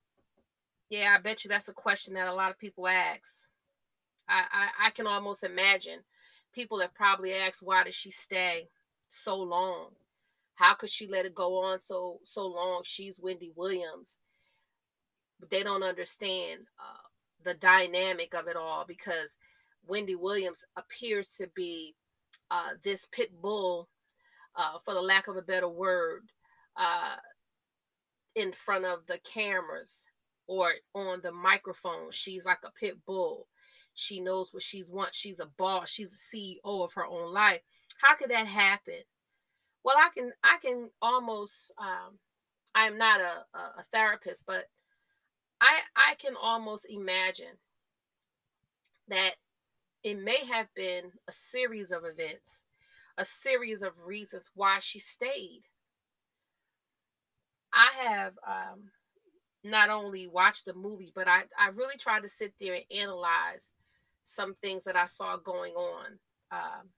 yeah, 0.92 1.16
I 1.18 1.22
bet 1.22 1.44
you 1.44 1.50
that's 1.50 1.68
a 1.68 1.74
question 1.74 2.14
that 2.14 2.28
a 2.28 2.34
lot 2.34 2.52
of 2.52 2.60
people 2.60 2.88
ask. 2.88 3.48
I, 4.30 4.44
I, 4.52 4.88
I 4.88 4.90
can 4.92 5.08
almost 5.08 5.44
imagine 5.44 6.02
people 6.54 6.80
have 6.80 6.94
probably 6.94 7.34
asked, 7.34 7.64
why 7.64 7.84
did 7.84 7.96
she 7.96 8.12
stay 8.12 8.70
so 9.08 9.36
long? 9.36 9.94
How 10.56 10.74
could 10.74 10.90
she 10.90 11.08
let 11.08 11.26
it 11.26 11.36
go 11.36 11.58
on 11.64 11.80
so 11.80 12.20
so 12.24 12.46
long? 12.46 12.82
She's 12.86 13.20
Wendy 13.20 13.52
Williams. 13.56 14.18
But 15.40 15.50
they 15.50 15.64
don't 15.64 15.84
understand 15.84 16.62
uh, 16.80 17.08
the 17.44 17.56
dynamic 17.56 18.36
of 18.36 18.48
it 18.48 18.56
all 18.56 18.86
because 18.88 19.36
Wendy 19.88 20.16
Williams 20.16 20.64
appears 20.76 21.32
to 21.38 21.48
be 21.56 21.96
uh, 22.52 22.72
this 22.84 23.06
pit 23.06 23.32
bull 23.42 23.90
uh, 24.56 24.78
for 24.86 24.94
the 24.94 25.02
lack 25.02 25.28
of 25.28 25.38
a 25.38 25.42
better 25.42 25.68
word, 25.70 26.24
uh, 26.78 27.16
in 28.36 28.52
front 28.52 28.86
of 28.86 29.06
the 29.08 29.20
cameras 29.20 30.06
or 30.48 30.74
on 30.94 31.22
the 31.24 31.32
microphone. 31.32 32.12
She's 32.12 32.46
like 32.46 32.60
a 32.64 32.72
pit 32.72 32.98
bull. 33.06 33.48
She 33.94 34.20
knows 34.20 34.54
what 34.54 34.64
she's 34.64 34.90
wants. 34.90 35.18
She's 35.18 35.40
a 35.40 35.48
boss. 35.58 35.90
She's 35.90 36.14
a 36.14 36.36
CEO 36.36 36.60
of 36.64 36.94
her 36.94 37.06
own 37.06 37.34
life. 37.34 37.62
How 38.02 38.16
could 38.16 38.30
that 38.30 38.48
happen? 38.48 39.02
Well, 39.84 39.96
I 39.98 40.10
can 40.14 40.32
I 40.44 40.58
can 40.62 40.90
almost 41.02 41.72
um, 41.78 42.20
I'm 42.76 42.98
not 42.98 43.22
a, 43.22 43.46
a 43.58 43.84
therapist, 43.92 44.46
but 44.46 44.66
I 45.62 45.80
I 45.96 46.16
can 46.16 46.36
almost 46.42 46.88
imagine 46.90 47.58
that 49.08 49.36
it 50.04 50.16
may 50.20 50.46
have 50.46 50.68
been 50.76 51.12
a 51.28 51.32
series 51.32 51.92
of 51.92 52.06
events 52.06 52.64
a 53.18 53.26
series 53.26 53.84
of 53.84 54.06
reasons 54.08 54.50
why 54.56 54.80
she 54.80 55.00
stayed. 55.00 55.64
I 57.74 57.90
have 58.02 58.34
um, 58.48 58.92
not 59.64 59.90
only 59.90 60.28
watched 60.28 60.66
the 60.66 60.74
movie, 60.74 61.12
but 61.16 61.28
I, 61.28 61.44
I 61.60 61.70
really 61.76 61.98
tried 61.98 62.24
to 62.24 62.30
sit 62.30 62.54
there 62.60 62.76
and 62.76 62.86
analyze 62.92 63.74
some 64.24 64.56
things 64.56 64.84
that 64.86 64.96
I 64.96 65.06
saw 65.06 65.38
going 65.38 65.74
on 65.74 66.20
um, 66.52 66.90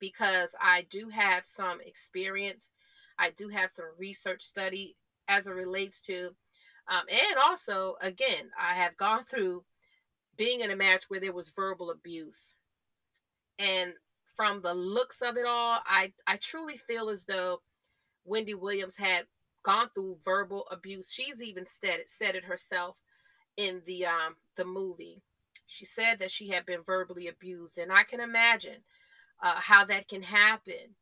because 0.00 0.54
I 0.60 0.86
do 0.90 1.08
have 1.08 1.44
some 1.44 1.80
experience. 1.80 2.70
I 3.18 3.30
do 3.30 3.48
have 3.48 3.70
some 3.70 3.86
research 3.98 4.42
study 4.42 4.96
as 5.28 5.46
it 5.46 5.52
relates 5.52 6.00
to, 6.00 6.34
um, 6.88 7.02
and 7.08 7.38
also, 7.38 7.96
again, 8.00 8.50
I 8.58 8.74
have 8.74 8.96
gone 8.96 9.24
through 9.24 9.64
being 10.36 10.60
in 10.60 10.70
a 10.70 10.76
marriage 10.76 11.04
where 11.08 11.20
there 11.20 11.32
was 11.32 11.48
verbal 11.48 11.90
abuse. 11.90 12.54
And 13.58 13.94
from 14.34 14.62
the 14.62 14.74
looks 14.74 15.20
of 15.20 15.36
it 15.36 15.46
all, 15.46 15.80
I 15.84 16.12
I 16.26 16.36
truly 16.38 16.76
feel 16.76 17.10
as 17.10 17.24
though 17.24 17.60
Wendy 18.24 18.54
Williams 18.54 18.96
had 18.96 19.26
gone 19.62 19.90
through 19.94 20.18
verbal 20.24 20.66
abuse. 20.70 21.12
She's 21.12 21.42
even 21.42 21.66
said 21.66 22.00
it 22.00 22.08
said 22.08 22.34
it 22.34 22.44
herself 22.44 22.98
in 23.56 23.82
the 23.86 24.06
um 24.06 24.36
the 24.56 24.64
movie. 24.64 25.22
She 25.66 25.84
said 25.84 26.18
that 26.18 26.30
she 26.30 26.48
had 26.48 26.66
been 26.66 26.82
verbally 26.82 27.28
abused, 27.28 27.78
and 27.78 27.92
I 27.92 28.02
can 28.02 28.20
imagine 28.20 28.82
uh, 29.42 29.60
how 29.60 29.84
that 29.84 30.08
can 30.08 30.22
happen. 30.22 30.94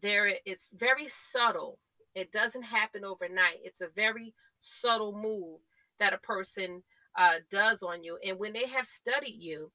There, 0.00 0.30
it's 0.44 0.74
very 0.74 1.08
subtle. 1.08 1.78
It 2.14 2.30
doesn't 2.30 2.62
happen 2.62 3.04
overnight. 3.04 3.60
It's 3.64 3.80
a 3.80 3.88
very 3.88 4.34
subtle 4.60 5.12
move 5.12 5.60
that 5.98 6.12
a 6.12 6.18
person 6.18 6.82
uh, 7.16 7.36
does 7.50 7.82
on 7.82 8.02
you. 8.02 8.18
And 8.26 8.38
when 8.38 8.52
they 8.52 8.66
have 8.66 8.86
studied 8.86 9.36
you, 9.40 9.70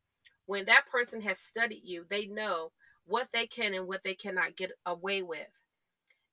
when 0.45 0.65
that 0.65 0.85
person 0.85 1.21
has 1.21 1.39
studied 1.39 1.81
you, 1.83 2.05
they 2.09 2.25
know 2.25 2.71
what 3.05 3.29
they 3.31 3.47
can 3.47 3.73
and 3.73 3.87
what 3.87 4.03
they 4.03 4.13
cannot 4.13 4.55
get 4.55 4.71
away 4.85 5.21
with. 5.21 5.61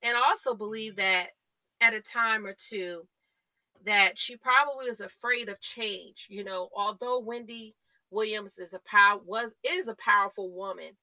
And 0.03 0.17
I 0.17 0.21
also 0.21 0.55
believe 0.55 0.97
that 0.97 1.29
at 1.81 1.95
a 1.95 2.01
time 2.01 2.47
or 2.47 2.55
two, 2.55 3.07
that 3.85 4.19
she 4.19 4.37
probably 4.37 4.87
is 4.87 5.01
afraid 5.01 5.49
of 5.49 5.61
change. 5.61 6.27
You 6.31 6.45
know, 6.45 6.69
although 6.77 7.19
Wendy 7.19 7.75
Williams 8.11 8.59
is 8.59 8.75
a 8.75 8.79
power 8.81 9.21
was 9.25 9.55
is 9.63 9.89
a 9.89 9.95
powerful 9.95 10.51
woman 10.51 10.97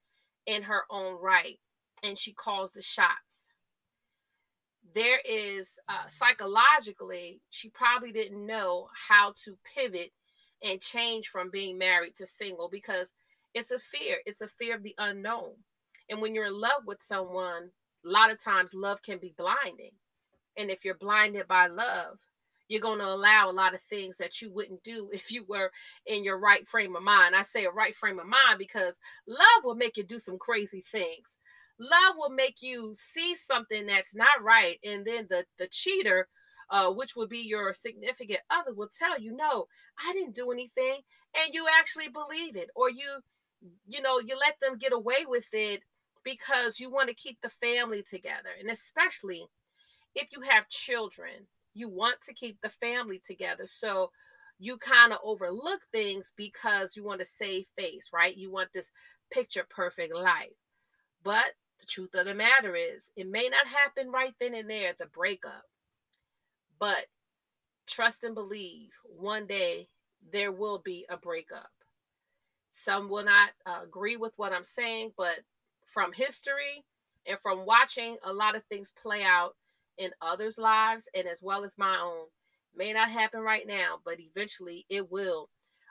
in 0.45 0.63
her 0.63 0.83
own 0.89 1.19
right, 1.21 1.59
and 2.03 2.17
she 2.17 2.33
calls 2.33 2.73
the 2.73 2.81
shots. 2.81 3.49
There 4.93 5.19
is 5.27 5.79
uh, 5.89 6.07
psychologically, 6.07 7.41
she 7.49 7.69
probably 7.69 8.11
didn't 8.11 8.45
know 8.45 8.89
how 9.09 9.33
to 9.43 9.57
pivot 9.75 10.11
and 10.61 10.79
change 10.79 11.27
from 11.27 11.49
being 11.49 11.77
married 11.77 12.15
to 12.15 12.25
single 12.25 12.69
because 12.69 13.11
it's 13.53 13.71
a 13.71 13.79
fear. 13.79 14.17
It's 14.25 14.41
a 14.41 14.47
fear 14.47 14.75
of 14.75 14.83
the 14.83 14.95
unknown. 14.97 15.53
And 16.09 16.21
when 16.21 16.35
you're 16.35 16.45
in 16.45 16.59
love 16.59 16.83
with 16.85 17.01
someone, 17.01 17.71
a 18.05 18.09
lot 18.09 18.31
of 18.31 18.41
times 18.41 18.73
love 18.73 19.01
can 19.01 19.17
be 19.17 19.33
blinding. 19.37 19.91
And 20.57 20.69
if 20.69 20.85
you're 20.85 20.95
blinded 20.95 21.47
by 21.47 21.67
love, 21.67 22.19
you're 22.67 22.81
going 22.81 22.99
to 22.99 23.07
allow 23.07 23.49
a 23.49 23.51
lot 23.51 23.73
of 23.73 23.81
things 23.81 24.17
that 24.17 24.41
you 24.41 24.51
wouldn't 24.51 24.83
do 24.83 25.09
if 25.13 25.31
you 25.31 25.45
were 25.47 25.71
in 26.05 26.23
your 26.23 26.39
right 26.39 26.67
frame 26.67 26.95
of 26.95 27.03
mind. 27.03 27.35
I 27.35 27.41
say 27.41 27.65
a 27.65 27.71
right 27.71 27.95
frame 27.95 28.19
of 28.19 28.27
mind 28.27 28.57
because 28.57 28.99
love 29.27 29.63
will 29.63 29.75
make 29.75 29.97
you 29.97 30.03
do 30.03 30.19
some 30.19 30.37
crazy 30.37 30.81
things. 30.81 31.37
Love 31.79 32.15
will 32.17 32.29
make 32.29 32.61
you 32.61 32.91
see 32.93 33.35
something 33.35 33.85
that's 33.87 34.15
not 34.15 34.41
right. 34.41 34.77
And 34.83 35.05
then 35.05 35.27
the, 35.29 35.45
the 35.57 35.67
cheater, 35.67 36.27
uh, 36.69 36.91
which 36.91 37.15
would 37.15 37.29
be 37.29 37.39
your 37.39 37.73
significant 37.73 38.39
other, 38.49 38.73
will 38.73 38.89
tell 38.89 39.19
you, 39.19 39.35
no, 39.35 39.65
I 40.07 40.13
didn't 40.13 40.35
do 40.35 40.51
anything. 40.51 40.99
And 41.35 41.53
you 41.53 41.65
actually 41.79 42.09
believe 42.09 42.55
it. 42.55 42.69
Or 42.75 42.89
you 42.89 43.21
you 43.87 44.01
know, 44.01 44.19
you 44.19 44.35
let 44.39 44.59
them 44.59 44.77
get 44.77 44.93
away 44.93 45.25
with 45.27 45.49
it 45.53 45.83
because 46.23 46.79
you 46.79 46.89
want 46.89 47.09
to 47.09 47.15
keep 47.15 47.39
the 47.41 47.49
family 47.49 48.03
together. 48.03 48.49
And 48.59 48.69
especially 48.69 49.45
if 50.15 50.29
you 50.31 50.41
have 50.41 50.69
children, 50.69 51.47
you 51.73 51.89
want 51.89 52.21
to 52.21 52.33
keep 52.33 52.61
the 52.61 52.69
family 52.69 53.19
together. 53.19 53.65
So 53.65 54.11
you 54.59 54.77
kind 54.77 55.11
of 55.11 55.19
overlook 55.23 55.81
things 55.91 56.33
because 56.35 56.95
you 56.95 57.03
want 57.03 57.19
to 57.19 57.25
save 57.25 57.65
face, 57.77 58.11
right? 58.13 58.35
You 58.35 58.51
want 58.51 58.71
this 58.73 58.91
picture 59.31 59.65
perfect 59.69 60.13
life. 60.15 60.53
But 61.23 61.53
the 61.79 61.85
truth 61.85 62.15
of 62.15 62.25
the 62.25 62.33
matter 62.33 62.75
is, 62.75 63.11
it 63.15 63.27
may 63.27 63.49
not 63.49 63.67
happen 63.67 64.11
right 64.11 64.33
then 64.39 64.53
and 64.53 64.69
there, 64.69 64.93
the 64.97 65.07
breakup. 65.07 65.63
But 66.79 67.07
trust 67.87 68.23
and 68.23 68.35
believe 68.35 68.91
one 69.03 69.47
day 69.47 69.89
there 70.31 70.51
will 70.51 70.79
be 70.79 71.05
a 71.09 71.17
breakup. 71.17 71.71
Some 72.69 73.09
will 73.09 73.25
not 73.25 73.49
uh, 73.65 73.79
agree 73.83 74.17
with 74.17 74.33
what 74.37 74.53
I'm 74.53 74.63
saying, 74.63 75.13
but 75.17 75.39
from 75.85 76.13
history 76.13 76.85
and 77.25 77.37
from 77.39 77.65
watching 77.65 78.17
a 78.23 78.33
lot 78.33 78.55
of 78.55 78.63
things 78.63 78.91
play 78.91 79.23
out 79.23 79.55
in 79.97 80.11
others' 80.21 80.57
lives 80.57 81.07
and 81.15 81.27
as 81.27 81.41
well 81.41 81.63
as 81.63 81.77
my 81.77 81.97
own, 82.01 82.27
may 82.75 82.93
not 82.93 83.09
happen 83.09 83.41
right 83.41 83.67
now, 83.67 83.99
but 84.03 84.19
eventually 84.19 84.85
it 84.89 85.11
will 85.11 85.49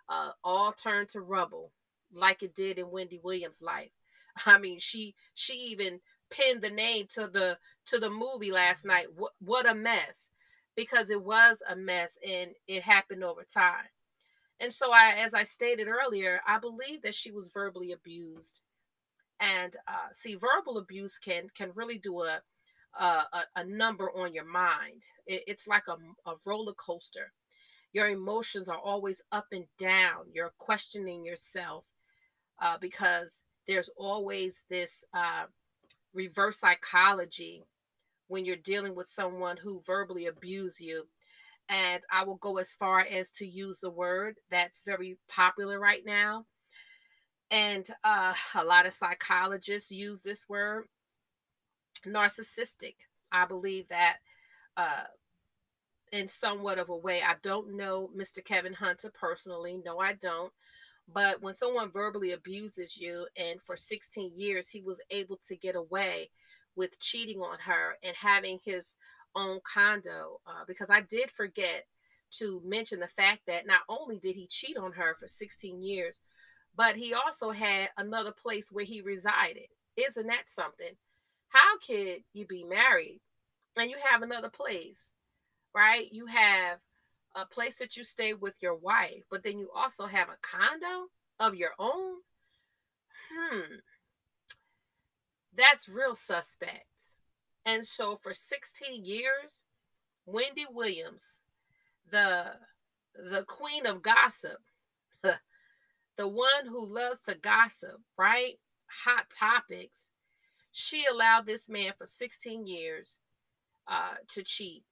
uh, 0.09 0.31
all 0.43 0.73
turn 0.73 1.07
to 1.07 1.21
rubble 1.21 1.73
like 2.13 2.43
it 2.43 2.55
did 2.55 2.79
in 2.79 2.91
Wendy 2.91 3.21
Williams' 3.23 3.63
life. 3.63 3.93
I 4.47 4.59
mean, 4.59 4.79
she 4.79 5.15
she 5.35 5.55
even 5.55 6.01
pinned 6.31 6.63
the 6.63 6.71
name 6.71 7.07
to 7.11 7.27
the 7.27 7.59
to 7.87 7.99
the 7.99 8.11
movie 8.11 8.53
last 8.53 8.85
night. 8.85 9.07
What 9.15 9.33
what 9.41 9.69
a 9.69 9.75
mess 9.75 10.31
because 10.75 11.11
it 11.11 11.23
was 11.23 11.63
a 11.69 11.77
mess 11.77 12.19
and 12.27 12.53
it 12.67 12.83
happened 12.83 13.23
over 13.23 13.45
time. 13.45 13.89
And 14.61 14.73
so 14.73 14.93
I 14.93 15.15
as 15.19 15.35
I 15.35 15.43
stated 15.43 15.89
earlier, 15.89 16.41
I 16.47 16.59
believe 16.59 17.03
that 17.03 17.15
she 17.15 17.31
was 17.31 17.53
verbally 17.53 17.93
abused. 17.93 18.61
And 19.41 19.77
uh, 19.89 20.13
see, 20.13 20.37
verbal 20.37 20.79
abuse 20.79 21.19
can 21.19 21.49
can 21.55 21.71
really 21.75 21.99
do 21.99 22.23
a 22.23 22.41
a, 23.01 23.25
a 23.57 23.65
number 23.65 24.11
on 24.11 24.35
your 24.35 24.45
mind. 24.45 25.03
It, 25.27 25.45
it's 25.47 25.67
like 25.67 25.85
a, 25.89 25.97
a 26.31 26.35
roller 26.47 26.75
coaster. 26.75 27.33
Your 27.93 28.09
emotions 28.09 28.69
are 28.69 28.79
always 28.79 29.23
up 29.33 29.47
and 29.53 29.67
down. 29.79 30.25
You're 30.33 30.53
questioning 30.59 31.25
yourself 31.25 31.85
uh, 32.61 32.79
because 32.81 33.43
there's 33.67 33.91
always 33.97 34.65
this 34.71 35.05
uh, 35.15 35.45
reverse 36.15 36.59
psychology 36.59 37.65
when 38.29 38.45
you're 38.45 38.57
dealing 38.57 38.95
with 38.95 39.07
someone 39.07 39.57
who 39.59 39.83
verbally 39.87 40.27
abuse 40.27 40.81
you. 40.81 41.07
And 41.69 42.03
I 42.11 42.25
will 42.25 42.37
go 42.37 42.59
as 42.59 42.75
far 42.75 43.01
as 43.01 43.31
to 43.31 43.47
use 43.47 43.79
the 43.79 43.91
word 43.91 44.37
that's 44.51 44.83
very 44.85 45.19
popular 45.29 45.79
right 45.79 46.03
now. 46.05 46.47
And 47.51 47.87
uh, 48.05 48.33
a 48.55 48.65
lot 48.65 48.87
of 48.87 48.95
psychologists 48.95 49.91
use 49.91 50.23
this 50.23 50.49
word 50.49 50.87
narcissistic. 52.07 52.95
I 53.31 53.47
believe 53.47 53.89
that 53.89 54.19
uh, 54.77 55.05
in 56.13 56.29
somewhat 56.29 56.79
of 56.79 56.91
a 56.91 56.97
way. 56.97 57.23
I 57.23 57.35
don't 57.43 57.77
know 57.77 58.11
Mr. 58.17 58.45
Kevin 58.45 58.75
Hunter 58.75 59.11
personally. 59.11 59.81
No, 59.85 59.99
I 59.99 60.13
don't. 60.13 60.53
But 61.13 61.43
when 61.43 61.55
someone 61.55 61.91
verbally 61.91 62.33
abuses 62.33 62.97
you, 62.97 63.27
and 63.37 63.61
for 63.61 63.77
16 63.77 64.33
years 64.35 64.69
he 64.69 64.83
was 64.83 65.01
able 65.11 65.39
to 65.49 65.57
get 65.57 65.75
away 65.75 66.31
with 66.77 67.01
cheating 67.01 67.41
on 67.41 67.59
her 67.61 67.97
and 68.03 68.15
having 68.17 68.61
his 68.65 68.97
own 69.35 69.61
condo, 69.65 70.41
uh, 70.47 70.65
because 70.67 70.91
I 70.91 71.01
did 71.01 71.31
forget 71.31 71.87
to 72.33 72.63
mention 72.65 73.01
the 73.01 73.09
fact 73.09 73.43
that 73.47 73.67
not 73.67 73.81
only 73.89 74.19
did 74.19 74.37
he 74.37 74.47
cheat 74.47 74.77
on 74.77 74.93
her 74.93 75.15
for 75.15 75.27
16 75.27 75.83
years, 75.83 76.21
but 76.75 76.97
he 76.97 77.13
also 77.13 77.51
had 77.51 77.91
another 77.97 78.33
place 78.33 78.71
where 78.71 78.85
he 78.85 79.03
resided. 79.03 79.67
Isn't 79.97 80.29
that 80.29 80.49
something? 80.49 80.95
How 81.53 81.79
could 81.79 82.23
you 82.33 82.47
be 82.47 82.65
married 82.65 83.21
and 83.77 83.91
you 83.91 83.97
have 84.11 84.23
another 84.23 84.49
place, 84.49 85.13
right? 85.75 86.09
You 86.11 86.27
have 86.27 86.79
a 87.35 87.45
place 87.47 87.77
that 87.77 87.97
you 87.97 88.05
stay 88.05 88.35
with 88.35 88.57
your 88.63 88.75
wife, 88.75 89.25
but 89.31 89.43
then 89.43 89.59
you 89.59 89.69
also 89.75 90.07
have 90.07 90.29
a 90.29 90.39
condo 90.41 91.09
of 91.39 91.55
your 91.55 91.73
own. 91.79 92.17
Hmm. 93.31 93.77
That's 95.55 95.89
real 95.89 96.15
suspect. 96.15 97.17
And 97.67 97.85
so 97.85 98.19
for 98.23 98.33
16 98.33 99.05
years, 99.05 99.65
Wendy 100.25 100.67
Williams, 100.71 101.41
the 102.11 102.55
the 103.15 103.45
queen 103.45 103.85
of 103.87 104.01
gossip, 104.01 104.59
the 105.23 106.29
one 106.29 106.67
who 106.67 106.87
loves 106.87 107.21
to 107.23 107.35
gossip, 107.35 108.01
right? 108.19 108.59
Hot 109.05 109.27
topics. 109.29 110.12
She 110.73 111.05
allowed 111.11 111.47
this 111.47 111.69
man 111.69 111.93
for 111.97 112.07
16 112.07 112.67
years 112.67 113.19
uh, 113.87 114.15
to 114.29 114.43
cheat 114.43 114.85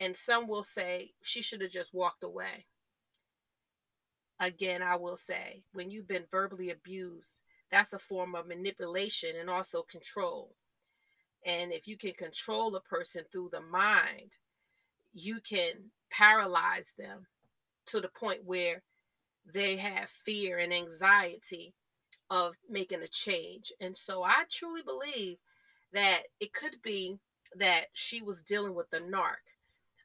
and 0.00 0.16
some 0.16 0.48
will 0.48 0.64
say 0.64 1.12
she 1.22 1.42
should 1.42 1.60
have 1.60 1.70
just 1.70 1.92
walked 1.92 2.24
away. 2.24 2.66
Again, 4.40 4.82
I 4.82 4.96
will 4.96 5.16
say, 5.16 5.62
when 5.74 5.90
you've 5.90 6.08
been 6.08 6.24
verbally 6.30 6.70
abused, 6.70 7.36
that's 7.70 7.92
a 7.92 7.98
form 7.98 8.34
of 8.34 8.48
manipulation 8.48 9.36
and 9.38 9.50
also 9.50 9.82
control. 9.82 10.54
And 11.44 11.72
if 11.72 11.86
you 11.86 11.98
can 11.98 12.14
control 12.14 12.74
a 12.74 12.80
person 12.80 13.24
through 13.30 13.50
the 13.52 13.60
mind, 13.60 14.38
you 15.12 15.40
can 15.40 15.90
paralyze 16.10 16.94
them 16.98 17.26
to 17.86 18.00
the 18.00 18.08
point 18.08 18.44
where 18.44 18.82
they 19.52 19.76
have 19.76 20.08
fear 20.08 20.58
and 20.58 20.72
anxiety 20.72 21.74
of 22.30 22.56
making 22.68 23.02
a 23.02 23.08
change. 23.08 23.72
And 23.80 23.96
so 23.96 24.22
I 24.22 24.44
truly 24.48 24.82
believe 24.82 25.38
that 25.92 26.20
it 26.38 26.52
could 26.52 26.76
be 26.82 27.18
that 27.56 27.86
she 27.92 28.22
was 28.22 28.40
dealing 28.40 28.74
with 28.74 28.90
the 28.90 28.98
narc 29.00 29.42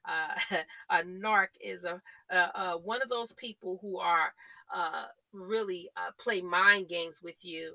uh, 0.06 0.34
a 0.90 1.02
narc 1.02 1.48
is 1.60 1.84
a, 1.84 2.00
a, 2.30 2.78
one 2.78 3.02
of 3.02 3.08
those 3.08 3.32
people 3.32 3.78
who 3.80 3.98
are 3.98 4.32
uh, 4.74 5.04
really 5.32 5.88
uh, 5.96 6.10
play 6.18 6.40
mind 6.40 6.88
games 6.88 7.20
with 7.22 7.44
you. 7.44 7.74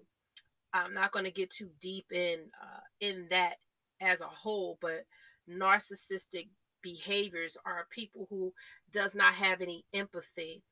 I'm 0.74 0.94
not 0.94 1.12
going 1.12 1.26
to 1.26 1.32
get 1.32 1.50
too 1.50 1.70
deep 1.82 2.12
in 2.12 2.40
uh, 2.62 2.80
in 3.02 3.28
that 3.30 3.56
as 4.00 4.22
a 4.22 4.26
whole, 4.26 4.78
but 4.82 5.06
narcissistic 5.50 6.48
behaviors 6.82 7.58
are 7.66 7.88
people 7.92 8.26
who 8.30 8.54
does 8.92 9.14
not 9.16 9.34
have 9.34 9.62
any 9.62 9.84
empathy, 9.94 10.64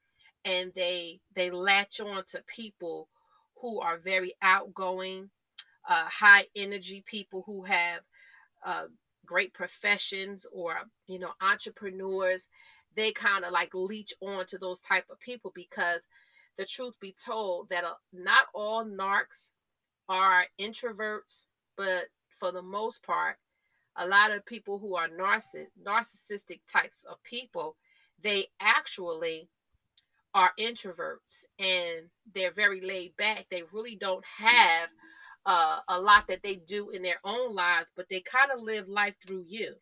and 0.45 0.73
they 0.73 1.19
they 1.35 1.51
latch 1.51 1.99
on 1.99 2.23
to 2.31 2.41
people 2.47 3.09
who 3.61 3.79
are 3.81 3.97
very 3.97 4.35
outgoing, 4.41 5.29
uh, 5.87 6.05
high 6.05 6.45
energy 6.55 7.03
people 7.05 7.43
who 7.45 7.63
have 7.63 8.01
uh, 8.65 8.85
great 9.25 9.53
professions 9.53 10.45
or 10.51 10.75
you 11.07 11.19
know 11.19 11.31
entrepreneurs 11.41 12.47
they 12.95 13.11
kind 13.11 13.45
of 13.45 13.51
like 13.51 13.73
leech 13.75 14.11
on 14.21 14.45
to 14.45 14.57
those 14.57 14.79
type 14.79 15.05
of 15.11 15.19
people 15.19 15.51
because 15.53 16.07
the 16.57 16.65
truth 16.65 16.95
be 16.99 17.13
told 17.13 17.69
that 17.69 17.83
uh, 17.83 17.93
not 18.11 18.47
all 18.53 18.83
narcs 18.83 19.51
are 20.07 20.45
introverts 20.59 21.45
but 21.77 22.05
for 22.31 22.51
the 22.51 22.61
most 22.61 23.03
part 23.03 23.37
a 23.95 24.07
lot 24.07 24.31
of 24.31 24.45
people 24.45 24.79
who 24.79 24.95
are 24.95 25.07
narciss- 25.07 25.67
narcissistic 25.85 26.61
types 26.67 27.05
of 27.09 27.21
people 27.23 27.75
they 28.21 28.47
actually 28.59 29.47
are 30.33 30.51
introverts 30.59 31.43
and 31.59 32.09
they're 32.35 32.51
very 32.53 32.81
laid 32.81 33.15
back 33.17 33.45
they 33.49 33.63
really 33.73 33.95
don't 33.95 34.23
have 34.37 34.89
uh, 35.45 35.79
a 35.87 35.99
lot 35.99 36.27
that 36.27 36.41
they 36.43 36.55
do 36.55 36.89
in 36.91 37.01
their 37.01 37.19
own 37.23 37.55
lives, 37.55 37.91
but 37.95 38.07
they 38.09 38.21
kind 38.21 38.51
of 38.51 38.61
live 38.61 38.87
life 38.87 39.15
through 39.25 39.43
you. 39.47 39.75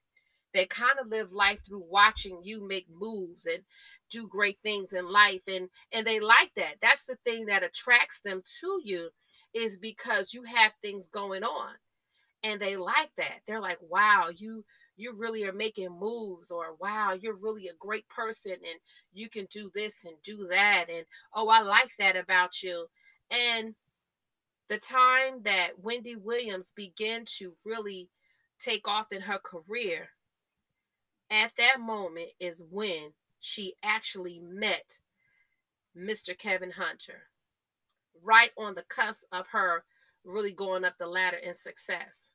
They 0.53 0.65
kind 0.65 0.97
of 0.99 1.07
live 1.07 1.33
life 1.33 1.65
through 1.65 1.83
watching 1.89 2.39
you 2.43 2.65
make 2.65 2.87
moves 2.89 3.45
and 3.45 3.63
do 4.09 4.27
great 4.29 4.57
things 4.63 4.93
in 4.93 5.11
life 5.11 5.41
and 5.47 5.69
and 5.91 6.07
they 6.07 6.19
like 6.19 6.51
that. 6.55 6.75
That's 6.81 7.03
the 7.03 7.17
thing 7.17 7.47
that 7.47 7.63
attracts 7.63 8.21
them 8.21 8.41
to 8.61 8.81
you 8.83 9.09
is 9.53 9.77
because 9.77 10.33
you 10.33 10.43
have 10.43 10.71
things 10.81 11.07
going 11.07 11.43
on. 11.43 11.73
And 12.43 12.61
they 12.61 12.77
like 12.77 13.11
that. 13.17 13.41
They're 13.45 13.59
like, 13.59 13.79
"Wow, 13.81 14.29
you 14.35 14.63
you 14.97 15.13
really 15.17 15.45
are 15.45 15.53
making 15.53 15.89
moves 15.89 16.51
or 16.51 16.75
wow 16.79 17.13
you're 17.19 17.35
really 17.35 17.67
a 17.67 17.73
great 17.79 18.07
person 18.09 18.53
and 18.53 18.79
you 19.13 19.29
can 19.29 19.45
do 19.49 19.71
this 19.73 20.03
and 20.03 20.15
do 20.23 20.47
that 20.49 20.85
and 20.89 21.05
oh 21.35 21.47
i 21.47 21.61
like 21.61 21.91
that 21.97 22.17
about 22.17 22.61
you 22.61 22.87
and 23.31 23.75
the 24.69 24.77
time 24.77 25.41
that 25.43 25.79
Wendy 25.81 26.15
Williams 26.15 26.71
began 26.75 27.23
to 27.37 27.53
really 27.65 28.09
take 28.59 28.87
off 28.87 29.11
in 29.11 29.21
her 29.21 29.39
career, 29.39 30.09
at 31.29 31.51
that 31.57 31.79
moment 31.79 32.29
is 32.39 32.63
when 32.69 33.13
she 33.39 33.75
actually 33.83 34.39
met 34.39 34.99
Mr. 35.97 36.37
Kevin 36.37 36.71
Hunter, 36.71 37.23
right 38.23 38.51
on 38.57 38.75
the 38.75 38.83
cusp 38.83 39.25
of 39.31 39.47
her 39.47 39.83
really 40.23 40.51
going 40.51 40.83
up 40.83 40.95
the 40.97 41.07
ladder 41.07 41.37
in 41.37 41.53
success. 41.53 42.31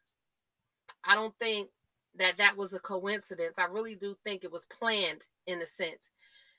I 1.04 1.14
don't 1.14 1.36
think 1.38 1.68
that 2.16 2.36
that 2.38 2.56
was 2.56 2.72
a 2.72 2.78
coincidence. 2.78 3.58
I 3.58 3.64
really 3.64 3.94
do 3.94 4.16
think 4.24 4.44
it 4.44 4.52
was 4.52 4.66
planned 4.66 5.24
in 5.46 5.62
a 5.62 5.66
sense. 5.66 6.10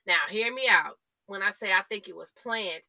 Now, 0.06 0.16
hear 0.30 0.54
me 0.54 0.68
out. 0.70 0.98
When 1.28 1.42
I 1.42 1.52
say 1.52 1.72
I 1.72 1.84
think 1.90 2.08
it 2.08 2.16
was 2.16 2.32
planned, 2.32 2.84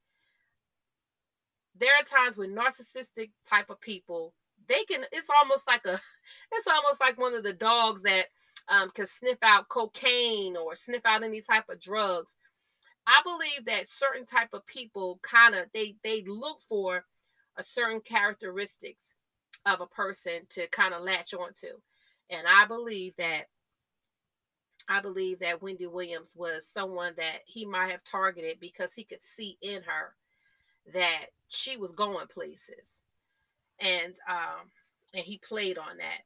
there 1.76 1.90
are 1.98 2.04
times 2.04 2.36
when 2.36 2.54
narcissistic 2.54 3.30
type 3.44 3.70
of 3.70 3.80
people 3.80 4.34
they 4.68 4.84
can 4.84 5.04
it's 5.12 5.30
almost 5.40 5.66
like 5.66 5.84
a 5.86 6.00
it's 6.52 6.66
almost 6.66 7.00
like 7.00 7.18
one 7.18 7.34
of 7.34 7.42
the 7.42 7.52
dogs 7.52 8.02
that 8.02 8.26
um, 8.68 8.90
can 8.94 9.06
sniff 9.06 9.38
out 9.42 9.68
cocaine 9.68 10.56
or 10.56 10.74
sniff 10.74 11.04
out 11.04 11.22
any 11.22 11.40
type 11.40 11.68
of 11.68 11.80
drugs 11.80 12.36
i 13.06 13.20
believe 13.22 13.66
that 13.66 13.88
certain 13.88 14.24
type 14.24 14.48
of 14.52 14.66
people 14.66 15.18
kind 15.22 15.54
of 15.54 15.66
they 15.74 15.96
they 16.02 16.22
look 16.26 16.58
for 16.60 17.04
a 17.56 17.62
certain 17.62 18.00
characteristics 18.00 19.14
of 19.66 19.80
a 19.80 19.86
person 19.86 20.40
to 20.48 20.66
kind 20.68 20.94
of 20.94 21.02
latch 21.02 21.34
onto 21.34 21.68
and 22.30 22.46
i 22.48 22.64
believe 22.64 23.14
that 23.16 23.46
I 24.88 25.00
believe 25.00 25.38
that 25.38 25.62
Wendy 25.62 25.86
Williams 25.86 26.34
was 26.36 26.66
someone 26.66 27.14
that 27.16 27.40
he 27.46 27.64
might 27.64 27.90
have 27.90 28.04
targeted 28.04 28.60
because 28.60 28.94
he 28.94 29.04
could 29.04 29.22
see 29.22 29.56
in 29.62 29.82
her 29.84 30.14
that 30.92 31.26
she 31.48 31.76
was 31.76 31.92
going 31.92 32.26
places. 32.26 33.02
And 33.80 34.14
um 34.28 34.70
and 35.14 35.24
he 35.24 35.38
played 35.38 35.78
on 35.78 35.96
that. 35.98 36.22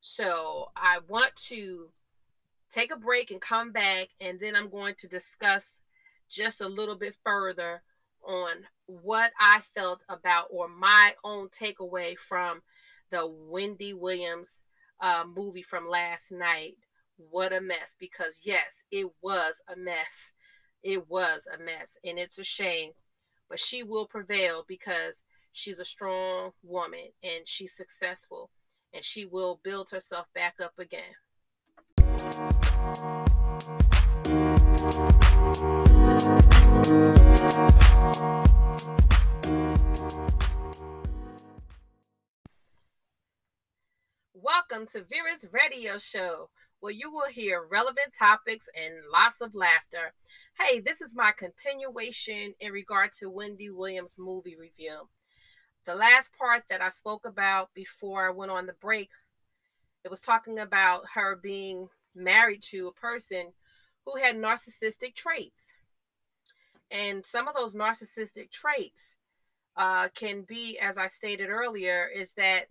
So 0.00 0.70
I 0.76 1.00
want 1.08 1.34
to 1.48 1.88
take 2.70 2.92
a 2.92 2.96
break 2.96 3.30
and 3.30 3.40
come 3.40 3.72
back 3.72 4.08
and 4.20 4.38
then 4.38 4.54
I'm 4.54 4.70
going 4.70 4.94
to 4.98 5.08
discuss 5.08 5.80
just 6.28 6.60
a 6.60 6.68
little 6.68 6.94
bit 6.94 7.16
further 7.24 7.82
on 8.22 8.66
what 8.86 9.32
I 9.40 9.60
felt 9.60 10.04
about 10.08 10.46
or 10.50 10.68
my 10.68 11.14
own 11.24 11.48
takeaway 11.48 12.16
from 12.16 12.62
the 13.10 13.26
Wendy 13.26 13.92
Williams 13.92 14.62
uh, 15.00 15.24
movie 15.36 15.62
from 15.62 15.88
last 15.88 16.32
night. 16.32 16.76
What 17.16 17.52
a 17.52 17.60
mess. 17.60 17.94
Because, 17.98 18.40
yes, 18.42 18.84
it 18.90 19.06
was 19.22 19.60
a 19.68 19.76
mess. 19.76 20.32
It 20.82 21.08
was 21.08 21.46
a 21.52 21.62
mess. 21.62 21.96
And 22.04 22.18
it's 22.18 22.38
a 22.38 22.44
shame. 22.44 22.92
But 23.48 23.58
she 23.58 23.82
will 23.82 24.06
prevail 24.06 24.64
because 24.66 25.24
she's 25.52 25.80
a 25.80 25.84
strong 25.84 26.52
woman 26.62 27.10
and 27.22 27.46
she's 27.46 27.74
successful 27.74 28.50
and 28.92 29.04
she 29.04 29.24
will 29.24 29.60
build 29.62 29.90
herself 29.90 30.26
back 30.34 30.56
up 30.60 30.78
again. 30.78 31.16
Welcome 44.42 44.86
to 44.86 45.02
Vera's 45.02 45.44
radio 45.52 45.98
show, 45.98 46.48
where 46.78 46.92
you 46.92 47.12
will 47.12 47.28
hear 47.28 47.66
relevant 47.70 48.14
topics 48.18 48.70
and 48.74 48.94
lots 49.12 49.42
of 49.42 49.54
laughter. 49.54 50.14
Hey, 50.58 50.80
this 50.80 51.02
is 51.02 51.14
my 51.14 51.30
continuation 51.36 52.54
in 52.58 52.72
regard 52.72 53.12
to 53.18 53.28
Wendy 53.28 53.68
Williams' 53.68 54.16
movie 54.18 54.56
review. 54.56 55.08
The 55.84 55.94
last 55.94 56.30
part 56.38 56.62
that 56.70 56.80
I 56.80 56.88
spoke 56.88 57.26
about 57.26 57.74
before 57.74 58.26
I 58.26 58.30
went 58.30 58.50
on 58.50 58.64
the 58.64 58.72
break, 58.80 59.10
it 60.04 60.10
was 60.10 60.22
talking 60.22 60.58
about 60.58 61.04
her 61.14 61.36
being 61.36 61.88
married 62.14 62.62
to 62.70 62.86
a 62.88 62.98
person 62.98 63.52
who 64.06 64.16
had 64.16 64.36
narcissistic 64.36 65.14
traits. 65.14 65.74
And 66.90 67.26
some 67.26 67.46
of 67.46 67.54
those 67.54 67.74
narcissistic 67.74 68.50
traits 68.50 69.16
uh, 69.76 70.08
can 70.14 70.42
be, 70.48 70.78
as 70.78 70.96
I 70.96 71.08
stated 71.08 71.50
earlier, 71.50 72.06
is 72.06 72.32
that 72.34 72.68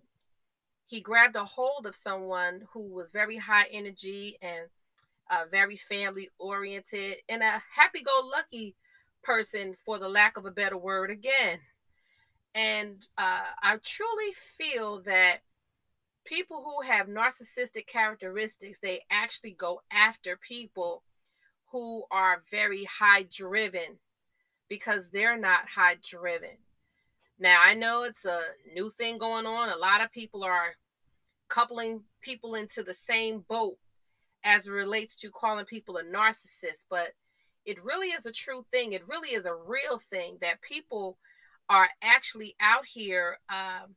he 0.90 1.00
grabbed 1.00 1.36
a 1.36 1.44
hold 1.44 1.86
of 1.86 1.94
someone 1.94 2.66
who 2.72 2.80
was 2.80 3.12
very 3.12 3.36
high 3.36 3.66
energy 3.70 4.36
and 4.42 4.66
uh, 5.30 5.44
very 5.48 5.76
family 5.76 6.28
oriented 6.40 7.18
and 7.28 7.44
a 7.44 7.62
happy 7.72 8.02
go 8.02 8.28
lucky 8.32 8.74
person, 9.22 9.76
for 9.76 10.00
the 10.00 10.08
lack 10.08 10.36
of 10.36 10.46
a 10.46 10.50
better 10.50 10.76
word, 10.76 11.08
again. 11.08 11.60
And 12.56 13.06
uh, 13.16 13.44
I 13.62 13.76
truly 13.76 14.32
feel 14.32 15.00
that 15.02 15.42
people 16.24 16.64
who 16.64 16.90
have 16.90 17.06
narcissistic 17.06 17.86
characteristics, 17.86 18.80
they 18.80 19.02
actually 19.12 19.52
go 19.52 19.82
after 19.92 20.36
people 20.36 21.04
who 21.70 22.02
are 22.10 22.42
very 22.50 22.84
high 22.84 23.28
driven 23.30 24.00
because 24.68 25.10
they're 25.10 25.38
not 25.38 25.68
high 25.68 25.98
driven. 26.02 26.58
Now, 27.40 27.58
I 27.62 27.72
know 27.72 28.02
it's 28.02 28.26
a 28.26 28.40
new 28.74 28.90
thing 28.90 29.16
going 29.16 29.46
on. 29.46 29.70
A 29.70 29.76
lot 29.76 30.02
of 30.02 30.12
people 30.12 30.44
are 30.44 30.74
coupling 31.48 32.02
people 32.20 32.54
into 32.54 32.82
the 32.82 32.92
same 32.92 33.44
boat 33.48 33.78
as 34.44 34.66
it 34.66 34.72
relates 34.72 35.16
to 35.16 35.30
calling 35.30 35.64
people 35.64 35.96
a 35.96 36.04
narcissist, 36.04 36.84
but 36.90 37.08
it 37.64 37.82
really 37.82 38.08
is 38.08 38.26
a 38.26 38.32
true 38.32 38.64
thing. 38.70 38.92
It 38.92 39.08
really 39.08 39.30
is 39.30 39.46
a 39.46 39.54
real 39.54 39.98
thing 39.98 40.36
that 40.42 40.60
people 40.60 41.16
are 41.70 41.88
actually 42.02 42.56
out 42.60 42.84
here 42.84 43.38
um, 43.48 43.94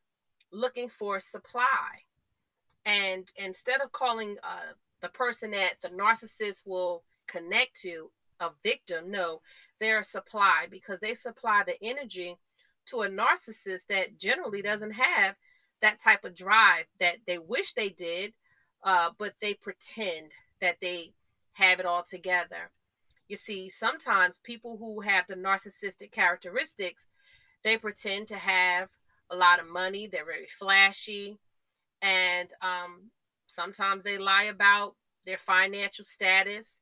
looking 0.53 0.87
for 0.87 1.19
supply. 1.19 2.05
And 2.85 3.29
instead 3.35 3.81
of 3.81 3.91
calling 3.91 4.37
uh, 4.41 4.73
the 5.01 5.09
person 5.09 5.51
that 5.51 5.75
the 5.81 5.89
narcissist 5.89 6.65
will 6.65 7.03
connect 7.27 7.81
to 7.81 8.09
a 8.39 8.51
victim, 8.63 9.11
no, 9.11 9.41
they're 9.81 9.99
a 9.99 10.03
supply 10.03 10.67
because 10.71 10.99
they 11.01 11.13
supply 11.13 11.63
the 11.65 11.81
energy 11.83 12.37
to 12.87 13.01
a 13.01 13.09
narcissist 13.09 13.87
that 13.87 14.17
generally 14.17 14.61
doesn't 14.61 14.93
have 14.93 15.35
that 15.81 15.99
type 15.99 16.23
of 16.23 16.35
drive 16.35 16.85
that 16.99 17.17
they 17.25 17.37
wish 17.37 17.73
they 17.73 17.89
did, 17.89 18.33
uh, 18.83 19.09
but 19.17 19.33
they 19.41 19.53
pretend 19.53 20.31
that 20.61 20.77
they 20.81 21.13
have 21.53 21.79
it 21.79 21.85
all 21.85 22.03
together. 22.03 22.71
You 23.27 23.35
see, 23.35 23.69
sometimes 23.69 24.39
people 24.39 24.77
who 24.77 25.01
have 25.01 25.25
the 25.27 25.35
narcissistic 25.35 26.11
characteristics, 26.11 27.07
they 27.63 27.77
pretend 27.77 28.27
to 28.27 28.35
have 28.35 28.89
a 29.29 29.35
lot 29.35 29.59
of 29.59 29.67
money, 29.67 30.07
they're 30.07 30.25
very 30.25 30.47
flashy, 30.47 31.37
and 32.01 32.53
um, 32.61 33.11
sometimes 33.47 34.03
they 34.03 34.17
lie 34.17 34.43
about 34.43 34.95
their 35.25 35.37
financial 35.37 36.03
status. 36.03 36.79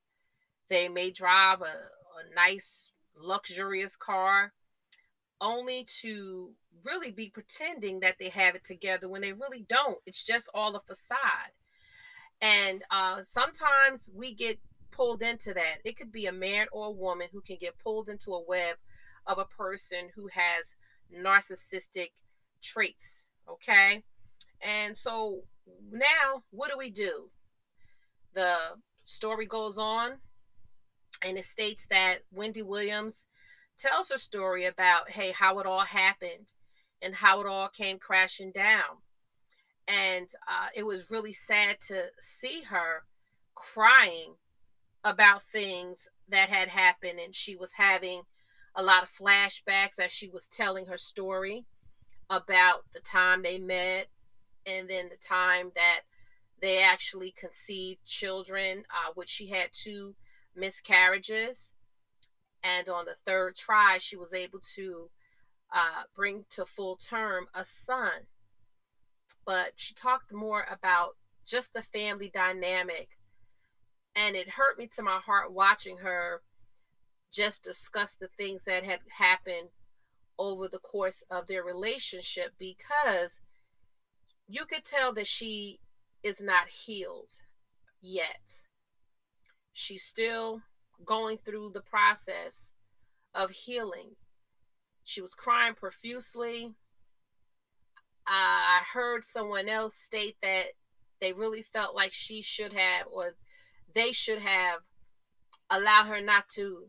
They 0.67 0.89
may 0.89 1.11
drive 1.11 1.61
a, 1.61 1.65
a 1.65 2.35
nice, 2.35 2.91
luxurious 3.15 3.95
car 3.95 4.53
only 5.41 5.85
to 6.01 6.51
really 6.85 7.11
be 7.11 7.29
pretending 7.29 7.99
that 7.99 8.17
they 8.19 8.29
have 8.29 8.55
it 8.55 8.63
together 8.63 9.09
when 9.09 9.21
they 9.21 9.33
really 9.33 9.65
don't. 9.67 9.97
It's 10.05 10.23
just 10.23 10.47
all 10.53 10.75
a 10.75 10.81
facade. 10.81 11.51
And 12.41 12.83
uh, 12.89 13.21
sometimes 13.21 14.09
we 14.15 14.33
get 14.33 14.59
pulled 14.91 15.21
into 15.21 15.53
that. 15.53 15.77
It 15.83 15.97
could 15.97 16.11
be 16.11 16.27
a 16.27 16.31
man 16.31 16.67
or 16.71 16.87
a 16.87 16.91
woman 16.91 17.27
who 17.31 17.41
can 17.41 17.57
get 17.59 17.77
pulled 17.77 18.09
into 18.09 18.33
a 18.33 18.43
web 18.43 18.77
of 19.25 19.37
a 19.37 19.45
person 19.45 20.09
who 20.15 20.27
has 20.27 20.75
narcissistic 21.15 22.11
traits. 22.61 23.25
Okay. 23.49 24.03
And 24.61 24.97
so 24.97 25.41
now, 25.91 26.43
what 26.51 26.71
do 26.71 26.77
we 26.77 26.89
do? 26.89 27.29
The 28.33 28.55
story 29.03 29.45
goes 29.45 29.77
on 29.77 30.17
and 31.23 31.37
it 31.37 31.45
states 31.45 31.87
that 31.87 32.19
Wendy 32.31 32.61
Williams 32.61 33.25
tells 33.81 34.09
her 34.09 34.17
story 34.17 34.65
about, 34.65 35.09
hey, 35.09 35.31
how 35.31 35.59
it 35.59 35.65
all 35.65 35.81
happened 35.81 36.53
and 37.01 37.15
how 37.15 37.41
it 37.41 37.47
all 37.47 37.67
came 37.67 37.97
crashing 37.97 38.51
down. 38.51 38.99
And 39.87 40.29
uh, 40.47 40.67
it 40.75 40.83
was 40.83 41.09
really 41.09 41.33
sad 41.33 41.79
to 41.87 42.05
see 42.19 42.61
her 42.69 43.03
crying 43.55 44.35
about 45.03 45.43
things 45.43 46.07
that 46.29 46.49
had 46.49 46.67
happened. 46.67 47.19
And 47.19 47.33
she 47.33 47.55
was 47.55 47.73
having 47.73 48.21
a 48.75 48.83
lot 48.83 49.03
of 49.03 49.09
flashbacks 49.09 49.99
as 49.99 50.11
she 50.11 50.29
was 50.29 50.47
telling 50.47 50.85
her 50.85 50.97
story 50.97 51.65
about 52.29 52.85
the 52.93 52.99
time 52.99 53.41
they 53.41 53.57
met 53.57 54.07
and 54.65 54.89
then 54.89 55.09
the 55.09 55.17
time 55.17 55.71
that 55.75 56.01
they 56.61 56.83
actually 56.83 57.31
conceived 57.31 58.05
children, 58.05 58.83
uh, 58.91 59.11
which 59.15 59.29
she 59.29 59.47
had 59.47 59.69
two 59.73 60.15
miscarriages. 60.55 61.73
And 62.63 62.89
on 62.89 63.05
the 63.05 63.15
third 63.25 63.55
try, 63.55 63.97
she 63.97 64.15
was 64.15 64.33
able 64.33 64.59
to 64.75 65.09
uh, 65.73 66.03
bring 66.15 66.45
to 66.51 66.65
full 66.65 66.95
term 66.95 67.47
a 67.53 67.63
son. 67.63 68.27
But 69.45 69.73
she 69.75 69.93
talked 69.93 70.33
more 70.33 70.65
about 70.69 71.15
just 71.45 71.73
the 71.73 71.81
family 71.81 72.29
dynamic. 72.33 73.09
And 74.15 74.35
it 74.35 74.49
hurt 74.49 74.77
me 74.77 74.87
to 74.95 75.01
my 75.01 75.19
heart 75.19 75.53
watching 75.53 75.97
her 75.97 76.41
just 77.31 77.63
discuss 77.63 78.15
the 78.15 78.27
things 78.37 78.65
that 78.65 78.83
had 78.83 78.99
happened 79.17 79.69
over 80.37 80.67
the 80.67 80.79
course 80.79 81.23
of 81.29 81.47
their 81.47 81.63
relationship 81.63 82.53
because 82.59 83.39
you 84.47 84.65
could 84.65 84.83
tell 84.83 85.13
that 85.13 85.27
she 85.27 85.79
is 86.23 86.41
not 86.41 86.67
healed 86.67 87.31
yet. 88.01 88.61
She's 89.71 90.03
still 90.03 90.61
going 91.05 91.37
through 91.37 91.71
the 91.73 91.81
process 91.81 92.71
of 93.33 93.49
healing. 93.49 94.15
She 95.03 95.21
was 95.21 95.33
crying 95.33 95.73
profusely. 95.73 96.73
I 98.27 98.81
heard 98.93 99.23
someone 99.23 99.67
else 99.67 99.95
state 99.95 100.37
that 100.41 100.67
they 101.19 101.33
really 101.33 101.61
felt 101.61 101.95
like 101.95 102.13
she 102.13 102.41
should 102.41 102.73
have, 102.73 103.07
or 103.11 103.35
they 103.93 104.11
should 104.11 104.39
have, 104.39 104.81
allowed 105.69 106.05
her 106.05 106.21
not 106.21 106.49
to 106.49 106.87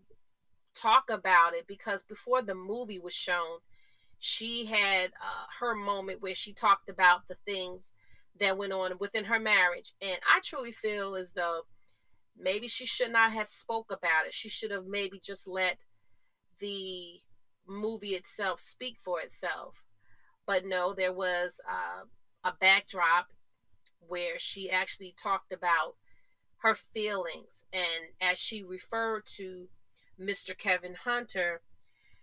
talk 0.75 1.09
about 1.09 1.55
it 1.55 1.67
because 1.67 2.03
before 2.03 2.43
the 2.43 2.55
movie 2.55 2.99
was 2.99 3.15
shown, 3.15 3.59
she 4.19 4.67
had 4.67 5.07
uh, 5.07 5.47
her 5.61 5.75
moment 5.75 6.21
where 6.21 6.35
she 6.35 6.53
talked 6.53 6.89
about 6.89 7.29
the 7.29 7.37
things 7.47 7.93
that 8.39 8.57
went 8.57 8.73
on 8.73 8.93
within 8.99 9.25
her 9.25 9.39
marriage. 9.39 9.93
And 10.01 10.19
I 10.33 10.41
truly 10.43 10.73
feel 10.73 11.15
as 11.15 11.33
though 11.33 11.63
maybe 12.39 12.69
she 12.69 12.87
should 12.87 13.13
not 13.13 13.33
have 13.33 13.49
spoke 13.49 13.91
about 13.91 14.27
it. 14.27 14.35
She 14.35 14.49
should 14.49 14.71
have 14.71 14.87
maybe 14.87 15.21
just 15.23 15.47
let 15.47 15.79
the 16.59 17.21
movie 17.67 18.15
itself 18.15 18.61
speak 18.61 18.99
for 18.99 19.21
itself. 19.21 19.83
But 20.47 20.65
no, 20.65 20.93
there 20.95 21.13
was 21.13 21.61
uh, 21.69 22.05
a 22.45 22.55
backdrop 22.59 23.33
where 24.01 24.39
she 24.39 24.71
actually 24.71 25.15
talked 25.17 25.53
about 25.53 25.97
her 26.59 26.75
feelings. 26.75 27.65
And 27.73 28.13
as 28.21 28.39
she 28.39 28.63
referred 28.63 29.27
to 29.37 29.69
Mr. 30.21 30.57
Kevin 30.57 30.95
Hunter, 30.95 31.63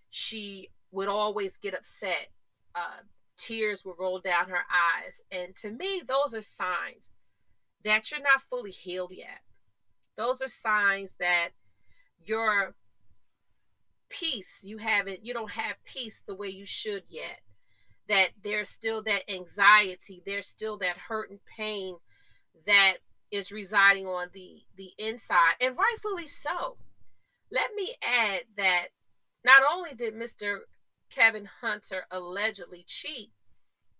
she 0.09 0.69
would 0.91 1.07
always 1.07 1.57
get 1.57 1.73
upset. 1.73 2.27
Uh, 2.75 3.03
tears 3.37 3.83
would 3.85 3.99
roll 3.99 4.19
down 4.19 4.49
her 4.49 4.63
eyes. 4.69 5.21
And 5.31 5.55
to 5.57 5.69
me, 5.69 6.01
those 6.05 6.33
are 6.33 6.41
signs 6.41 7.09
that 7.83 8.11
you're 8.11 8.21
not 8.21 8.41
fully 8.41 8.71
healed 8.71 9.11
yet. 9.15 9.41
Those 10.19 10.41
are 10.41 10.49
signs 10.49 11.15
that 11.21 11.51
your 12.25 12.75
peace, 14.09 14.65
you 14.65 14.77
haven't, 14.77 15.25
you 15.25 15.33
don't 15.33 15.51
have 15.51 15.81
peace 15.85 16.21
the 16.27 16.35
way 16.35 16.49
you 16.49 16.65
should 16.65 17.03
yet. 17.07 17.39
That 18.09 18.31
there's 18.43 18.67
still 18.67 19.01
that 19.03 19.31
anxiety, 19.31 20.21
there's 20.25 20.45
still 20.45 20.77
that 20.79 20.97
hurt 20.97 21.29
and 21.29 21.39
pain 21.45 21.99
that 22.65 22.95
is 23.31 23.53
residing 23.53 24.07
on 24.07 24.27
the 24.33 24.63
the 24.75 24.91
inside, 24.97 25.53
and 25.61 25.77
rightfully 25.77 26.27
so. 26.27 26.75
Let 27.49 27.73
me 27.73 27.93
add 28.05 28.41
that 28.57 28.87
not 29.45 29.61
only 29.71 29.93
did 29.93 30.15
Mr. 30.15 30.59
Kevin 31.09 31.47
Hunter 31.61 32.03
allegedly 32.11 32.83
cheat 32.85 33.31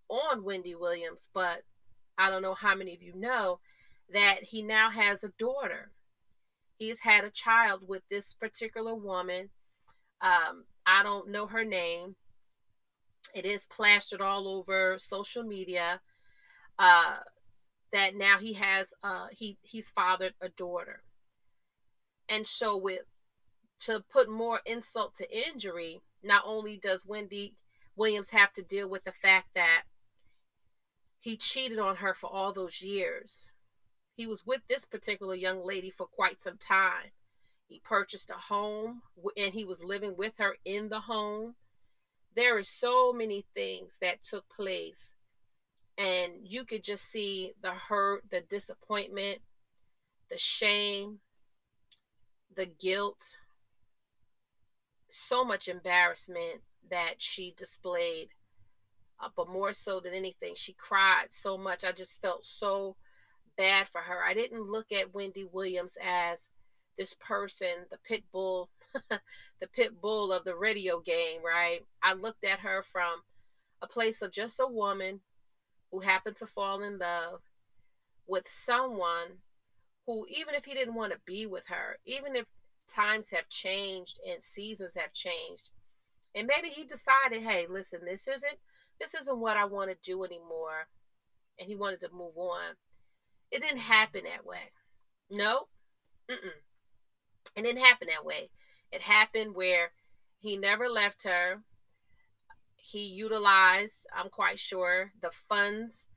on 0.10 0.44
Wendy 0.44 0.76
Williams, 0.76 1.30
but 1.34 1.64
I 2.18 2.30
don't 2.30 2.42
know 2.42 2.56
how 2.56 2.76
many 2.76 2.94
of 2.94 3.02
you 3.02 3.14
know 3.16 3.62
that 4.12 4.44
he 4.44 4.62
now 4.62 4.90
has 4.90 5.24
a 5.24 5.30
daughter. 5.38 5.92
He's 6.80 7.02
had 7.02 7.24
a 7.24 7.30
child 7.30 7.84
with 7.88 8.02
this 8.10 8.34
particular 8.34 8.96
woman. 8.96 9.50
Um, 10.22 10.64
I 10.88 11.04
don't 11.04 11.30
know 11.30 11.46
her 11.46 11.64
name. 11.64 12.16
It 13.36 13.46
is 13.46 13.68
plastered 13.68 14.22
all 14.22 14.48
over 14.48 14.96
social 14.98 15.44
media. 15.44 16.02
Uh, 16.80 17.18
that 17.92 18.16
now 18.16 18.38
he 18.38 18.54
has 18.54 18.94
uh 19.04 19.28
he 19.32 19.58
he's 19.62 19.90
fathered 19.90 20.34
a 20.42 20.50
daughter. 20.50 21.02
And 22.28 22.46
so 22.46 22.78
with 22.78 23.02
to 23.82 24.04
put 24.12 24.30
more 24.30 24.62
insult 24.66 25.16
to 25.16 25.48
injury, 25.48 26.02
not 26.24 26.44
only 26.46 26.78
does 26.78 27.06
Wendy 27.06 27.56
Williams 27.96 28.30
have 28.30 28.54
to 28.54 28.62
deal 28.62 28.90
with 28.90 29.04
the 29.04 29.12
fact 29.12 29.50
that 29.56 29.84
he 31.20 31.36
cheated 31.36 31.80
on 31.80 31.98
her 31.98 32.14
for 32.14 32.28
all 32.28 32.54
those 32.54 32.82
years. 32.82 33.52
He 34.20 34.28
was 34.28 34.46
with 34.46 34.68
this 34.68 34.84
particular 34.84 35.34
young 35.34 35.66
lady 35.66 35.90
for 35.90 36.06
quite 36.06 36.42
some 36.42 36.58
time. 36.58 37.14
He 37.70 37.80
purchased 37.80 38.30
a 38.30 38.34
home 38.34 39.04
and 39.38 39.54
he 39.54 39.64
was 39.64 39.82
living 39.82 40.18
with 40.18 40.40
her 40.40 40.58
in 40.66 40.90
the 40.90 41.00
home. 41.00 41.56
There 42.36 42.58
are 42.58 42.64
so 42.64 43.14
many 43.14 43.46
things 43.56 44.00
that 44.00 44.22
took 44.22 44.50
place. 44.50 45.14
And 45.98 46.34
you 46.44 46.66
could 46.66 46.84
just 46.84 47.06
see 47.06 47.54
the 47.62 47.72
hurt, 47.72 48.26
the 48.30 48.42
disappointment, 48.42 49.40
the 50.30 50.38
shame, 50.38 51.20
the 52.54 52.66
guilt, 52.66 53.38
so 55.08 55.46
much 55.46 55.70
embarrassment 55.70 56.64
that 56.92 57.22
she 57.22 57.54
displayed. 57.56 58.32
Uh, 59.18 59.30
but 59.34 59.48
more 59.48 59.72
so 59.72 60.02
than 60.02 60.14
anything, 60.14 60.56
she 60.58 60.74
cried 60.74 61.28
so 61.30 61.58
much. 61.58 61.86
I 61.86 61.94
just 61.94 62.22
felt 62.22 62.44
so 62.44 62.98
bad 63.60 63.90
for 63.90 64.00
her. 64.00 64.24
I 64.24 64.34
didn't 64.34 64.72
look 64.72 64.92
at 64.94 65.14
Wendy 65.14 65.44
Williams 65.44 65.98
as 66.02 66.48
this 66.98 67.14
person, 67.14 67.86
the 67.92 67.98
pit 67.98 68.24
bull, 68.32 68.70
the 69.10 69.68
pit 69.68 70.00
bull 70.02 70.32
of 70.32 70.46
the 70.46 70.56
radio 70.56 71.02
game, 71.02 71.42
right? 71.46 71.82
I 72.02 72.14
looked 72.14 72.46
at 72.46 72.62
her 72.62 72.82
from 72.82 73.24
a 73.82 73.88
place 73.88 74.22
of 74.22 74.32
just 74.32 74.62
a 74.62 74.68
woman 74.68 75.20
who 75.92 76.00
happened 76.00 76.38
to 76.38 76.48
fall 76.48 76.82
in 76.82 77.00
love 77.00 77.42
with 78.26 78.48
someone 78.48 79.40
who, 80.08 80.26
even 80.30 80.56
if 80.56 80.64
he 80.64 80.74
didn't 80.74 80.96
want 80.96 81.12
to 81.12 81.20
be 81.26 81.46
with 81.46 81.68
her, 81.68 81.98
even 82.06 82.38
if 82.38 82.48
times 82.88 83.32
have 83.32 83.50
changed 83.50 84.22
and 84.28 84.42
seasons 84.42 84.96
have 84.96 85.14
changed 85.14 85.70
and 86.36 86.48
maybe 86.48 86.70
he 86.70 86.84
decided 86.84 87.44
hey 87.44 87.66
listen 87.70 88.00
this 88.04 88.28
isn't 88.28 88.58
this 89.00 89.14
isn't 89.14 89.40
what 89.40 89.58
i 89.58 89.66
want 89.66 89.90
to 89.90 89.98
do 90.04 90.24
anymore 90.24 90.88
and 91.60 91.68
he 91.68 91.76
wanted 91.76 92.00
to 92.00 92.10
move 92.12 92.36
on 92.38 92.76
it 93.52 93.62
didn't 93.62 93.80
happen 93.80 94.24
that 94.26 94.46
way. 94.46 94.72
No. 95.30 95.68
Mm-mm. 96.30 96.52
it 97.56 97.64
didn't 97.64 97.84
happen 97.84 98.08
that 98.08 98.26
way. 98.26 98.50
It 98.92 99.02
happened 99.02 99.56
where 99.56 99.92
he 100.40 100.58
never 100.58 100.88
left 100.88 101.24
her. 101.24 101.62
He 102.76 103.06
utilized 103.06 104.08
i'm 104.16 104.30
quite 104.30 104.58
sure 104.58 105.12
the 105.22 105.30
funds 105.30 106.08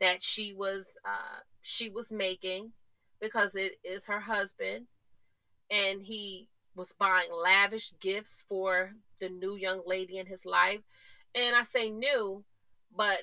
that 0.00 0.22
she 0.22 0.52
was 0.54 0.96
uh, 1.04 1.40
she 1.62 1.88
was 1.90 2.10
making 2.10 2.72
because 3.20 3.54
it 3.54 3.74
is 3.84 4.04
her 4.06 4.20
husband. 4.20 4.86
And 5.70 6.02
he 6.02 6.48
was 6.74 6.92
buying 6.92 7.30
lavish 7.32 7.92
gifts 8.00 8.42
for 8.46 8.92
the 9.20 9.28
new 9.28 9.54
young 9.56 9.82
lady 9.86 10.18
in 10.18 10.26
his 10.26 10.44
life. 10.44 10.80
And 11.34 11.54
I 11.54 11.62
say 11.62 11.88
new, 11.88 12.44
but 12.94 13.22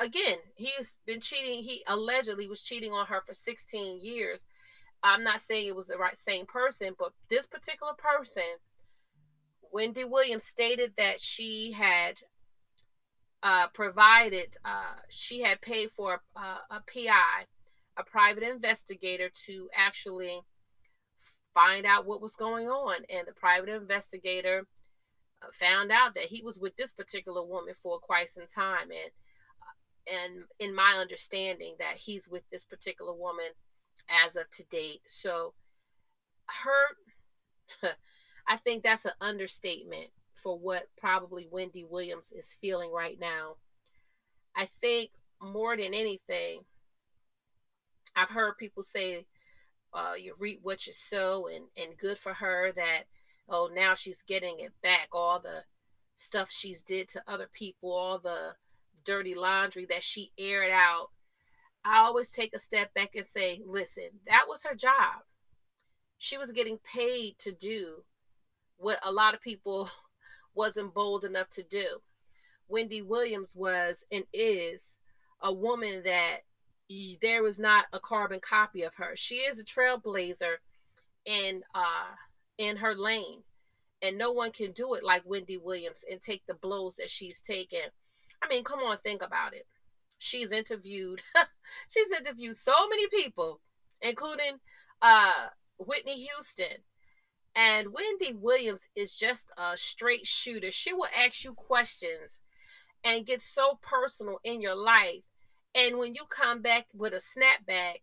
again, 0.00 0.38
he's 0.54 0.98
been 1.06 1.20
cheating. 1.20 1.62
He 1.64 1.82
allegedly 1.86 2.48
was 2.48 2.64
cheating 2.64 2.92
on 2.92 3.06
her 3.06 3.22
for 3.26 3.34
16 3.34 4.00
years. 4.00 4.44
I'm 5.02 5.22
not 5.22 5.40
saying 5.40 5.66
it 5.66 5.76
was 5.76 5.88
the 5.88 5.98
right 5.98 6.16
same 6.16 6.46
person, 6.46 6.94
but 6.98 7.12
this 7.28 7.46
particular 7.46 7.92
person, 7.92 8.42
Wendy 9.72 10.04
Williams, 10.04 10.44
stated 10.44 10.94
that 10.96 11.20
she 11.20 11.72
had 11.72 12.20
uh, 13.42 13.66
provided, 13.74 14.56
uh, 14.64 14.96
she 15.08 15.42
had 15.42 15.60
paid 15.60 15.90
for 15.90 16.22
a, 16.34 16.40
a 16.40 16.82
PI, 16.86 17.44
a 17.98 18.02
private 18.02 18.42
investigator, 18.42 19.30
to 19.46 19.68
actually 19.76 20.40
find 21.52 21.84
out 21.84 22.06
what 22.06 22.22
was 22.22 22.34
going 22.34 22.68
on. 22.68 23.02
And 23.10 23.28
the 23.28 23.34
private 23.34 23.68
investigator 23.68 24.66
uh, 25.42 25.46
found 25.52 25.92
out 25.92 26.14
that 26.14 26.24
he 26.24 26.42
was 26.42 26.58
with 26.58 26.76
this 26.76 26.92
particular 26.92 27.44
woman 27.44 27.74
for 27.74 27.98
quite 27.98 28.30
some 28.30 28.46
time. 28.46 28.90
And 28.90 29.10
and 30.06 30.44
in 30.58 30.74
my 30.74 30.96
understanding 31.00 31.76
that 31.78 31.96
he's 31.96 32.28
with 32.28 32.42
this 32.50 32.64
particular 32.64 33.12
woman 33.12 33.52
as 34.24 34.36
of 34.36 34.48
to 34.50 34.64
date. 34.64 35.00
So 35.06 35.54
her 36.46 36.96
I 38.46 38.56
think 38.58 38.82
that's 38.82 39.04
an 39.04 39.12
understatement 39.20 40.08
for 40.34 40.58
what 40.58 40.88
probably 40.98 41.48
Wendy 41.50 41.84
Williams 41.84 42.32
is 42.32 42.58
feeling 42.60 42.92
right 42.92 43.18
now. 43.18 43.56
I 44.54 44.68
think 44.80 45.10
more 45.40 45.76
than 45.76 45.94
anything, 45.94 46.60
I've 48.14 48.30
heard 48.30 48.58
people 48.58 48.82
say 48.82 49.26
uh, 49.92 50.14
you 50.18 50.34
reap 50.38 50.60
what 50.62 50.86
you 50.86 50.92
sow, 50.92 51.48
and 51.48 51.66
and 51.76 51.96
good 51.96 52.18
for 52.18 52.34
her 52.34 52.72
that 52.72 53.04
oh 53.48 53.70
now 53.72 53.94
she's 53.94 54.22
getting 54.22 54.58
it 54.58 54.72
back. 54.82 55.08
All 55.12 55.40
the 55.40 55.64
stuff 56.16 56.50
she's 56.50 56.82
did 56.82 57.08
to 57.08 57.22
other 57.26 57.48
people, 57.52 57.92
all 57.92 58.18
the 58.18 58.54
dirty 59.04 59.34
laundry 59.34 59.86
that 59.86 60.02
she 60.02 60.32
aired 60.38 60.70
out. 60.72 61.10
I 61.84 61.98
always 61.98 62.30
take 62.30 62.54
a 62.54 62.58
step 62.58 62.94
back 62.94 63.14
and 63.14 63.26
say, 63.26 63.60
listen, 63.66 64.08
that 64.26 64.46
was 64.48 64.62
her 64.64 64.74
job. 64.74 65.22
She 66.18 66.38
was 66.38 66.50
getting 66.50 66.78
paid 66.78 67.38
to 67.38 67.52
do 67.52 68.04
what 68.76 68.98
a 69.02 69.12
lot 69.12 69.34
of 69.34 69.40
people 69.40 69.90
wasn't 70.54 70.94
bold 70.94 71.24
enough 71.24 71.48
to 71.50 71.62
do. 71.62 71.86
Wendy 72.68 73.02
Williams 73.02 73.54
was 73.54 74.04
and 74.10 74.24
is 74.32 74.98
a 75.42 75.52
woman 75.52 76.02
that 76.04 76.38
there 77.20 77.42
was 77.42 77.58
not 77.58 77.86
a 77.92 78.00
carbon 78.00 78.40
copy 78.40 78.82
of 78.82 78.94
her. 78.94 79.14
She 79.14 79.36
is 79.36 79.58
a 79.58 79.64
trailblazer 79.64 80.56
in 81.24 81.62
uh 81.74 82.14
in 82.58 82.76
her 82.78 82.94
lane. 82.94 83.42
And 84.02 84.18
no 84.18 84.32
one 84.32 84.52
can 84.52 84.72
do 84.72 84.94
it 84.94 85.04
like 85.04 85.22
Wendy 85.24 85.56
Williams 85.56 86.04
and 86.10 86.20
take 86.20 86.42
the 86.46 86.54
blows 86.54 86.96
that 86.96 87.08
she's 87.08 87.40
taken. 87.40 87.80
I 88.44 88.48
mean, 88.48 88.64
come 88.64 88.80
on, 88.80 88.96
think 88.98 89.22
about 89.22 89.54
it. 89.54 89.66
She's 90.18 90.52
interviewed 90.52 91.22
she's 91.88 92.10
interviewed 92.10 92.56
so 92.56 92.72
many 92.88 93.06
people, 93.08 93.60
including 94.00 94.58
uh 95.02 95.48
Whitney 95.78 96.26
Houston. 96.26 96.82
And 97.56 97.92
Wendy 97.92 98.32
Williams 98.32 98.88
is 98.96 99.16
just 99.16 99.52
a 99.56 99.76
straight 99.76 100.26
shooter. 100.26 100.72
She 100.72 100.92
will 100.92 101.06
ask 101.16 101.44
you 101.44 101.54
questions 101.54 102.40
and 103.04 103.26
get 103.26 103.40
so 103.40 103.78
personal 103.80 104.40
in 104.42 104.60
your 104.60 104.74
life 104.74 105.22
and 105.74 105.98
when 105.98 106.14
you 106.14 106.24
come 106.28 106.62
back 106.62 106.86
with 106.94 107.12
a 107.14 107.16
snapback, 107.16 107.96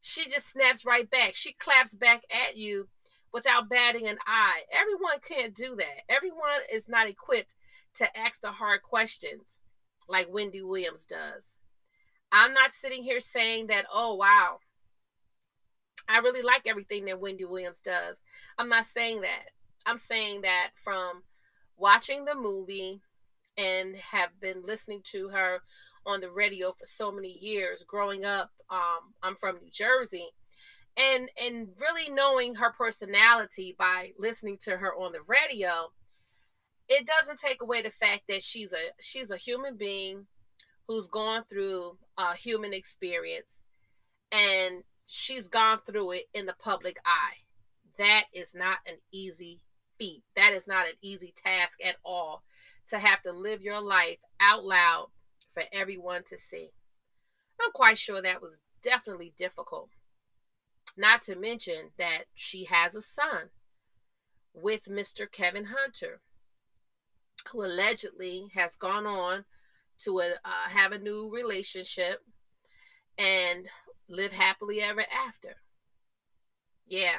she 0.00 0.28
just 0.28 0.50
snaps 0.50 0.86
right 0.86 1.10
back. 1.10 1.34
She 1.34 1.52
claps 1.54 1.94
back 1.94 2.22
at 2.30 2.56
you 2.56 2.88
without 3.32 3.68
batting 3.68 4.06
an 4.06 4.18
eye. 4.26 4.62
Everyone 4.70 5.18
can't 5.26 5.54
do 5.54 5.74
that. 5.76 6.02
Everyone 6.08 6.60
is 6.72 6.88
not 6.88 7.08
equipped 7.08 7.56
to 7.94 8.16
ask 8.16 8.40
the 8.40 8.52
hard 8.52 8.82
questions 8.82 9.58
like 10.08 10.32
Wendy 10.32 10.62
Williams 10.62 11.04
does. 11.04 11.56
I'm 12.30 12.52
not 12.52 12.72
sitting 12.72 13.02
here 13.02 13.20
saying 13.20 13.68
that, 13.68 13.86
oh, 13.92 14.14
wow, 14.14 14.58
I 16.08 16.18
really 16.18 16.42
like 16.42 16.62
everything 16.66 17.06
that 17.06 17.20
Wendy 17.20 17.44
Williams 17.44 17.80
does. 17.80 18.20
I'm 18.58 18.68
not 18.68 18.84
saying 18.84 19.22
that. 19.22 19.50
I'm 19.86 19.98
saying 19.98 20.42
that 20.42 20.70
from 20.74 21.22
watching 21.76 22.24
the 22.24 22.34
movie 22.34 23.00
and 23.56 23.96
have 23.96 24.30
been 24.40 24.62
listening 24.64 25.00
to 25.04 25.28
her 25.28 25.60
on 26.06 26.20
the 26.20 26.30
radio 26.30 26.72
for 26.72 26.86
so 26.86 27.12
many 27.12 27.38
years 27.40 27.84
growing 27.86 28.24
up 28.24 28.50
um, 28.70 29.14
i'm 29.22 29.36
from 29.36 29.56
new 29.56 29.70
jersey 29.70 30.28
and 30.96 31.30
and 31.42 31.68
really 31.80 32.10
knowing 32.10 32.54
her 32.54 32.72
personality 32.72 33.74
by 33.78 34.12
listening 34.18 34.56
to 34.58 34.76
her 34.76 34.94
on 34.94 35.12
the 35.12 35.20
radio 35.26 35.90
it 36.88 37.06
doesn't 37.06 37.38
take 37.38 37.62
away 37.62 37.82
the 37.82 37.90
fact 37.90 38.22
that 38.28 38.42
she's 38.42 38.72
a 38.72 38.92
she's 39.00 39.30
a 39.30 39.36
human 39.36 39.76
being 39.76 40.26
who's 40.86 41.06
gone 41.06 41.44
through 41.48 41.98
a 42.16 42.34
human 42.34 42.72
experience 42.72 43.62
and 44.32 44.82
she's 45.06 45.46
gone 45.46 45.78
through 45.86 46.12
it 46.12 46.24
in 46.32 46.46
the 46.46 46.54
public 46.58 46.98
eye. 47.04 47.44
That 47.98 48.24
is 48.32 48.54
not 48.54 48.78
an 48.86 48.96
easy 49.12 49.60
feat. 49.98 50.22
That 50.36 50.52
is 50.52 50.66
not 50.66 50.86
an 50.86 50.94
easy 51.02 51.32
task 51.34 51.78
at 51.84 51.96
all 52.04 52.42
to 52.86 52.98
have 52.98 53.22
to 53.22 53.32
live 53.32 53.62
your 53.62 53.80
life 53.80 54.18
out 54.40 54.64
loud 54.64 55.08
for 55.50 55.62
everyone 55.72 56.22
to 56.24 56.38
see. 56.38 56.70
I'm 57.60 57.72
quite 57.72 57.98
sure 57.98 58.22
that 58.22 58.40
was 58.40 58.60
definitely 58.82 59.32
difficult. 59.36 59.90
Not 60.96 61.22
to 61.22 61.36
mention 61.36 61.90
that 61.98 62.24
she 62.34 62.64
has 62.64 62.94
a 62.94 63.00
son 63.02 63.50
with 64.54 64.84
Mr. 64.84 65.30
Kevin 65.30 65.66
Hunter, 65.66 66.20
who 67.52 67.64
allegedly 67.64 68.50
has 68.54 68.76
gone 68.76 69.06
on 69.06 69.44
to 69.98 70.20
a, 70.20 70.30
uh, 70.44 70.68
have 70.68 70.92
a 70.92 70.98
new 70.98 71.30
relationship 71.32 72.22
and 73.16 73.68
live 74.08 74.32
happily 74.32 74.80
ever 74.80 75.04
after. 75.26 75.56
Yeah, 76.86 77.18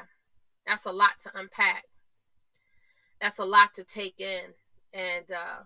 that's 0.65 0.85
a 0.85 0.91
lot 0.91 1.19
to 1.23 1.31
unpack. 1.35 1.85
That's 3.21 3.39
a 3.39 3.45
lot 3.45 3.73
to 3.75 3.83
take 3.83 4.19
in. 4.19 4.53
And 4.93 5.29
uh, 5.31 5.63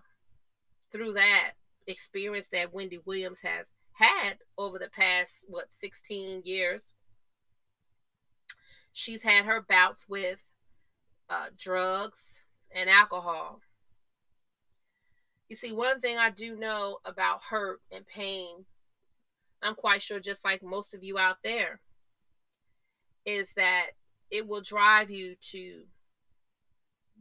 through 0.90 1.14
that 1.14 1.52
experience 1.86 2.48
that 2.48 2.74
Wendy 2.74 2.98
Williams 3.04 3.40
has 3.40 3.72
had 3.92 4.38
over 4.58 4.78
the 4.78 4.88
past, 4.88 5.46
what, 5.48 5.72
16 5.72 6.42
years, 6.44 6.94
she's 8.92 9.22
had 9.22 9.44
her 9.44 9.60
bouts 9.60 10.08
with 10.08 10.42
uh, 11.30 11.46
drugs 11.56 12.40
and 12.74 12.90
alcohol. 12.90 13.60
You 15.54 15.56
see, 15.56 15.72
one 15.72 16.00
thing 16.00 16.18
I 16.18 16.30
do 16.30 16.56
know 16.56 16.98
about 17.04 17.44
hurt 17.44 17.80
and 17.92 18.04
pain, 18.04 18.64
I'm 19.62 19.76
quite 19.76 20.02
sure, 20.02 20.18
just 20.18 20.44
like 20.44 20.64
most 20.64 20.94
of 20.94 21.04
you 21.04 21.16
out 21.16 21.36
there, 21.44 21.78
is 23.24 23.52
that 23.52 23.90
it 24.32 24.48
will 24.48 24.62
drive 24.62 25.12
you 25.12 25.36
to 25.52 25.84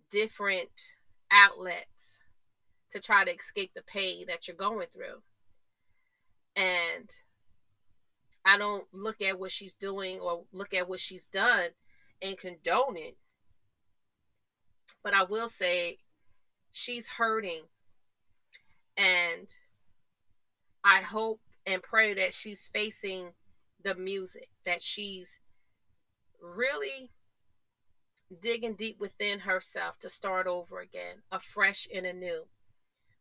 different 0.09 0.93
outlets 1.29 2.21
to 2.89 2.99
try 2.99 3.23
to 3.23 3.35
escape 3.35 3.73
the 3.75 3.83
pain 3.83 4.25
that 4.25 4.47
you're 4.47 4.57
going 4.57 4.87
through. 4.91 5.21
And 6.55 7.13
I 8.43 8.57
don't 8.57 8.85
look 8.91 9.21
at 9.21 9.39
what 9.39 9.51
she's 9.51 9.75
doing 9.75 10.19
or 10.19 10.45
look 10.51 10.73
at 10.73 10.89
what 10.89 10.99
she's 10.99 11.27
done 11.27 11.69
and 12.19 12.35
condone 12.35 12.97
it. 12.97 13.15
But 15.03 15.13
I 15.13 15.21
will 15.21 15.47
say 15.47 15.99
she's 16.71 17.07
hurting. 17.07 17.65
And 18.97 19.53
I 20.83 21.01
hope 21.01 21.41
and 21.65 21.81
pray 21.81 22.13
that 22.13 22.33
she's 22.33 22.67
facing 22.67 23.33
the 23.83 23.95
music, 23.95 24.49
that 24.65 24.81
she's 24.81 25.39
really 26.41 27.11
digging 28.41 28.75
deep 28.75 28.99
within 28.99 29.39
herself 29.39 29.97
to 29.99 30.09
start 30.09 30.47
over 30.47 30.79
again, 30.79 31.23
afresh 31.31 31.87
and 31.93 32.05
anew, 32.05 32.45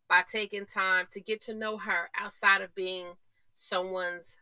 by 0.09 0.23
taking 0.23 0.67
time 0.67 1.07
to 1.11 1.21
get 1.21 1.41
to 1.43 1.55
know 1.55 1.79
her 1.79 2.11
outside 2.19 2.61
of 2.61 2.75
being 2.75 3.15
someone's 3.53 4.39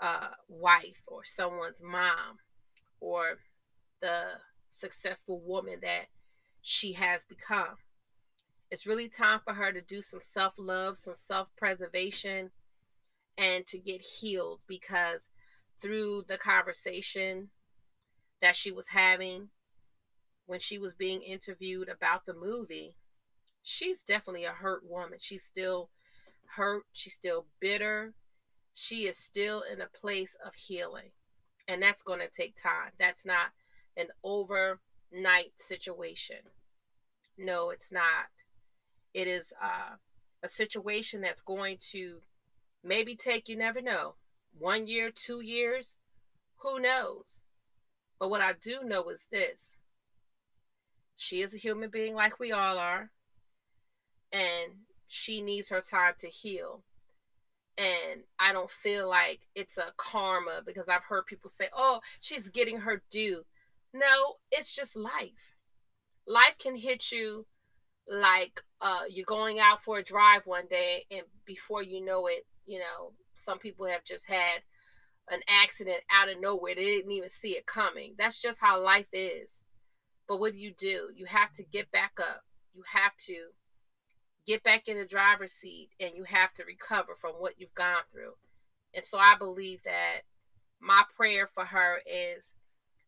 uh, 0.00 0.30
wife 0.48 1.02
or 1.06 1.24
someone's 1.24 1.82
mom 1.82 2.38
or 3.00 3.38
the 4.00 4.24
successful 4.68 5.40
woman 5.40 5.78
that 5.82 6.06
she 6.60 6.94
has 6.94 7.24
become. 7.24 7.76
It's 8.72 8.86
really 8.86 9.06
time 9.06 9.40
for 9.44 9.52
her 9.52 9.70
to 9.70 9.82
do 9.82 10.00
some 10.00 10.18
self 10.18 10.54
love, 10.58 10.96
some 10.96 11.12
self 11.12 11.54
preservation, 11.56 12.52
and 13.36 13.66
to 13.66 13.78
get 13.78 14.00
healed 14.00 14.60
because 14.66 15.28
through 15.78 16.22
the 16.26 16.38
conversation 16.38 17.50
that 18.40 18.56
she 18.56 18.72
was 18.72 18.88
having 18.88 19.50
when 20.46 20.58
she 20.58 20.78
was 20.78 20.94
being 20.94 21.20
interviewed 21.20 21.90
about 21.90 22.24
the 22.24 22.32
movie, 22.32 22.96
she's 23.62 24.02
definitely 24.02 24.46
a 24.46 24.52
hurt 24.52 24.88
woman. 24.88 25.18
She's 25.20 25.44
still 25.44 25.90
hurt, 26.56 26.84
she's 26.92 27.12
still 27.12 27.44
bitter, 27.60 28.14
she 28.72 29.06
is 29.06 29.18
still 29.18 29.62
in 29.70 29.82
a 29.82 29.86
place 29.86 30.34
of 30.42 30.54
healing. 30.54 31.10
And 31.68 31.82
that's 31.82 32.00
going 32.00 32.20
to 32.20 32.28
take 32.28 32.56
time. 32.56 32.92
That's 32.98 33.26
not 33.26 33.48
an 33.98 34.06
overnight 34.24 35.52
situation. 35.56 36.38
No, 37.36 37.68
it's 37.68 37.92
not. 37.92 38.28
It 39.14 39.28
is 39.28 39.52
uh, 39.62 39.96
a 40.42 40.48
situation 40.48 41.20
that's 41.20 41.40
going 41.40 41.78
to 41.92 42.18
maybe 42.82 43.14
take, 43.14 43.48
you 43.48 43.56
never 43.56 43.80
know, 43.80 44.14
one 44.58 44.86
year, 44.86 45.10
two 45.10 45.40
years, 45.40 45.96
who 46.56 46.80
knows? 46.80 47.42
But 48.18 48.30
what 48.30 48.40
I 48.40 48.52
do 48.52 48.80
know 48.82 49.08
is 49.08 49.26
this 49.30 49.76
she 51.16 51.40
is 51.42 51.54
a 51.54 51.58
human 51.58 51.90
being 51.90 52.14
like 52.14 52.40
we 52.40 52.52
all 52.52 52.78
are, 52.78 53.10
and 54.32 54.72
she 55.06 55.40
needs 55.42 55.68
her 55.68 55.80
time 55.80 56.14
to 56.18 56.28
heal 56.28 56.82
and 57.78 58.22
I 58.38 58.52
don't 58.52 58.70
feel 58.70 59.08
like 59.08 59.40
it's 59.54 59.78
a 59.78 59.92
karma 59.96 60.62
because 60.64 60.88
I've 60.88 61.04
heard 61.04 61.26
people 61.26 61.48
say, 61.48 61.68
"Oh, 61.72 62.00
she's 62.20 62.48
getting 62.48 62.80
her 62.80 63.02
due." 63.10 63.44
No, 63.92 64.36
it's 64.50 64.74
just 64.74 64.96
life. 64.96 65.56
Life 66.26 66.56
can 66.58 66.76
hit 66.76 67.10
you 67.10 67.46
like 68.08 68.60
uh, 68.80 69.02
you're 69.08 69.24
going 69.24 69.58
out 69.60 69.82
for 69.82 69.98
a 69.98 70.02
drive 70.04 70.42
one 70.44 70.66
day, 70.68 71.04
and 71.10 71.22
before 71.44 71.82
you 71.82 72.04
know 72.04 72.26
it, 72.26 72.46
you 72.66 72.78
know, 72.78 73.12
some 73.32 73.58
people 73.58 73.86
have 73.86 74.04
just 74.04 74.26
had 74.26 74.62
an 75.30 75.40
accident 75.48 76.00
out 76.10 76.28
of 76.28 76.40
nowhere. 76.40 76.74
They 76.74 76.84
didn't 76.84 77.10
even 77.10 77.28
see 77.28 77.50
it 77.50 77.66
coming. 77.66 78.14
That's 78.18 78.40
just 78.42 78.60
how 78.60 78.82
life 78.82 79.08
is. 79.12 79.62
But 80.28 80.40
what 80.40 80.52
do 80.52 80.58
you 80.58 80.72
do? 80.76 81.10
You 81.14 81.26
have 81.26 81.52
to 81.52 81.62
get 81.62 81.90
back 81.90 82.12
up. 82.18 82.42
You 82.74 82.82
have 82.92 83.16
to 83.26 83.50
get 84.46 84.62
back 84.62 84.88
in 84.88 84.98
the 84.98 85.04
driver's 85.04 85.52
seat 85.52 85.90
and 86.00 86.12
you 86.16 86.24
have 86.24 86.52
to 86.54 86.64
recover 86.64 87.14
from 87.14 87.32
what 87.32 87.54
you've 87.58 87.74
gone 87.74 88.02
through. 88.12 88.32
And 88.94 89.04
so 89.04 89.18
I 89.18 89.34
believe 89.38 89.82
that 89.84 90.22
my 90.80 91.04
prayer 91.16 91.46
for 91.46 91.64
her 91.64 92.00
is 92.06 92.54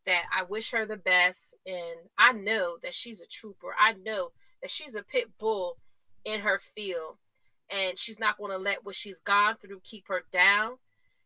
that 0.07 0.24
I 0.35 0.44
wish 0.44 0.70
her 0.70 0.87
the 0.87 0.96
best. 0.96 1.54
And 1.66 2.09
I 2.18 2.33
know 2.33 2.76
that 2.83 2.94
she's 2.94 3.20
a 3.20 3.26
trooper. 3.26 3.74
I 3.78 3.92
know 3.92 4.30
that 4.64 4.70
she's 4.70 4.94
a 4.94 5.03
pit 5.03 5.27
bull 5.38 5.77
in 6.24 6.40
her 6.40 6.59
field. 6.59 7.18
And 7.68 7.98
she's 7.98 8.18
not 8.18 8.38
going 8.38 8.50
to 8.50 8.57
let 8.57 8.83
what 8.83 8.94
she's 8.94 9.18
gone 9.18 9.57
through 9.61 9.81
keep 9.85 10.09
her 10.09 10.22
down. 10.33 10.79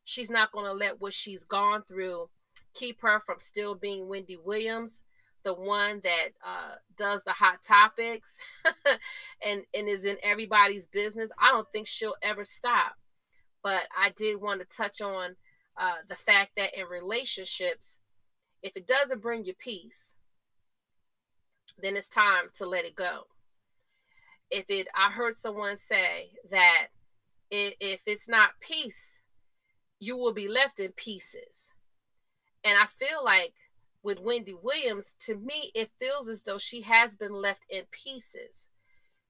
She's 0.02 0.28
not 0.28 0.50
going 0.50 0.64
to 0.64 0.72
let 0.72 1.00
what 1.00 1.12
she's 1.12 1.44
gone 1.44 1.84
through 1.86 2.30
keep 2.74 3.00
her 3.02 3.20
from 3.20 3.38
still 3.38 3.76
being 3.76 4.08
Wendy 4.08 4.36
Williams 4.36 5.02
the 5.44 5.54
one 5.54 6.00
that 6.02 6.30
uh, 6.44 6.72
does 6.96 7.22
the 7.22 7.30
hot 7.30 7.62
topics 7.62 8.38
and 9.46 9.62
and 9.72 9.88
is 9.88 10.04
in 10.04 10.16
everybody's 10.22 10.86
business. 10.86 11.30
I 11.38 11.50
don't 11.52 11.66
think 11.72 11.86
she'll 11.86 12.16
ever 12.22 12.42
stop. 12.42 12.96
But 13.62 13.84
I 13.96 14.10
did 14.16 14.40
want 14.40 14.60
to 14.60 14.76
touch 14.76 15.00
on 15.00 15.36
uh, 15.80 15.98
the 16.08 16.16
fact 16.16 16.52
that 16.56 16.76
in 16.76 16.86
relationships, 16.90 17.98
if 18.64 18.76
it 18.76 18.86
doesn't 18.86 19.22
bring 19.22 19.44
you 19.44 19.54
peace, 19.54 20.16
then 21.80 21.96
it's 21.96 22.08
time 22.08 22.44
to 22.54 22.66
let 22.66 22.84
it 22.84 22.96
go. 22.96 23.26
If 24.50 24.66
it, 24.68 24.88
I 24.94 25.10
heard 25.10 25.36
someone 25.36 25.76
say 25.76 26.30
that 26.50 26.88
if, 27.50 28.02
it's 28.06 28.28
not 28.28 28.60
peace, 28.60 29.20
you 30.00 30.16
will 30.16 30.32
be 30.32 30.48
left 30.48 30.80
in 30.80 30.92
pieces. 30.92 31.72
And 32.64 32.78
I 32.78 32.86
feel 32.86 33.24
like 33.24 33.54
with 34.02 34.20
Wendy 34.20 34.54
Williams, 34.54 35.14
to 35.20 35.36
me, 35.36 35.70
it 35.74 35.90
feels 35.98 36.28
as 36.28 36.42
though 36.42 36.58
she 36.58 36.82
has 36.82 37.14
been 37.14 37.32
left 37.32 37.62
in 37.68 37.84
pieces 37.90 38.68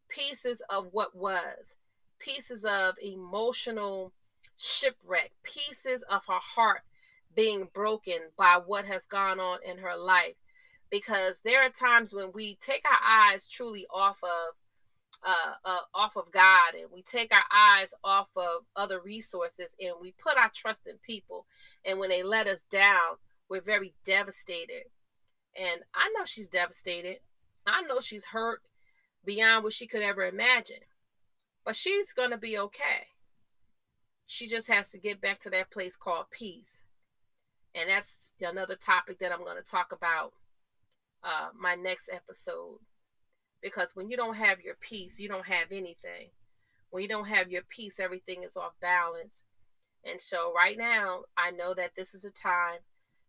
pieces 0.09 0.63
of 0.71 0.89
what 0.93 1.15
was, 1.15 1.77
pieces 2.19 2.65
of 2.65 2.95
emotional 3.03 4.13
shipwreck, 4.57 5.33
pieces 5.43 6.03
of 6.05 6.25
her 6.27 6.41
heart 6.41 6.81
being 7.35 7.69
broken 7.73 8.19
by 8.37 8.59
what 8.65 8.85
has 8.87 9.05
gone 9.05 9.39
on 9.39 9.59
in 9.65 9.79
her 9.79 9.97
life. 9.97 10.35
Because 10.91 11.41
there 11.45 11.63
are 11.63 11.71
times 11.71 12.13
when 12.15 12.33
we 12.33 12.57
take 12.57 12.85
our 12.87 13.33
eyes 13.33 13.47
truly 13.47 13.87
off 13.93 14.23
of 14.23 14.57
uh, 15.25 15.55
uh, 15.65 15.81
off 15.95 16.17
of 16.17 16.31
God 16.31 16.75
and 16.79 16.89
we 16.93 17.03
take 17.03 17.33
our 17.33 17.43
eyes 17.53 17.93
off 18.05 18.31
of 18.37 18.65
other 18.77 19.01
resources 19.01 19.75
and 19.81 19.95
we 20.01 20.13
put 20.13 20.37
our 20.37 20.51
trust 20.55 20.87
in 20.87 20.97
people. 20.99 21.47
And 21.85 21.99
when 21.99 22.09
they 22.09 22.23
let 22.23 22.47
us 22.47 22.65
down, 22.65 23.17
we're 23.49 23.61
very 23.61 23.95
devastated. 24.05 24.85
And 25.57 25.83
I 25.95 26.13
know 26.17 26.25
she's 26.25 26.49
devastated. 26.49 27.19
I 27.67 27.83
know 27.83 28.01
she's 28.01 28.27
hurt 28.27 28.61
beyond 29.25 29.65
what 29.65 29.73
she 29.73 29.87
could 29.87 30.03
ever 30.03 30.23
imagine. 30.25 30.85
But 31.65 31.77
she's 31.77 32.13
going 32.13 32.31
to 32.31 32.39
be 32.39 32.59
okay. 32.59 33.09
She 34.27 34.47
just 34.47 34.69
has 34.69 34.91
to 34.91 34.99
get 34.99 35.21
back 35.21 35.39
to 35.41 35.51
that 35.51 35.71
place 35.71 35.97
called 35.97 36.31
peace. 36.31 36.83
And 37.75 37.89
that's 37.89 38.33
another 38.41 38.77
topic 38.77 39.19
that 39.19 39.33
I'm 39.33 39.45
going 39.45 39.57
to 39.57 39.71
talk 39.71 39.93
about 39.93 40.33
uh, 41.23 41.49
my 41.59 41.75
next 41.75 42.09
episode. 42.13 42.79
Because 43.63 43.95
when 43.95 44.09
you 44.09 44.17
don't 44.17 44.37
have 44.37 44.61
your 44.61 44.77
peace, 44.81 45.19
you 45.19 45.29
don't 45.29 45.47
have 45.47 45.73
anything. 45.73 46.31
When 46.91 47.03
you 47.03 47.09
don't 47.09 47.29
have 47.29 47.51
your 47.51 47.63
peace, 47.69 47.99
everything 47.99 48.43
is 48.43 48.57
off 48.57 48.73
balance. 48.81 49.43
And 50.05 50.21
so, 50.21 50.53
right 50.55 50.79
now, 50.79 51.23
I 51.37 51.51
know 51.51 51.75
that 51.75 51.97
this 51.97 52.15
is 52.15 52.25
a 52.25 52.31
time 52.31 52.79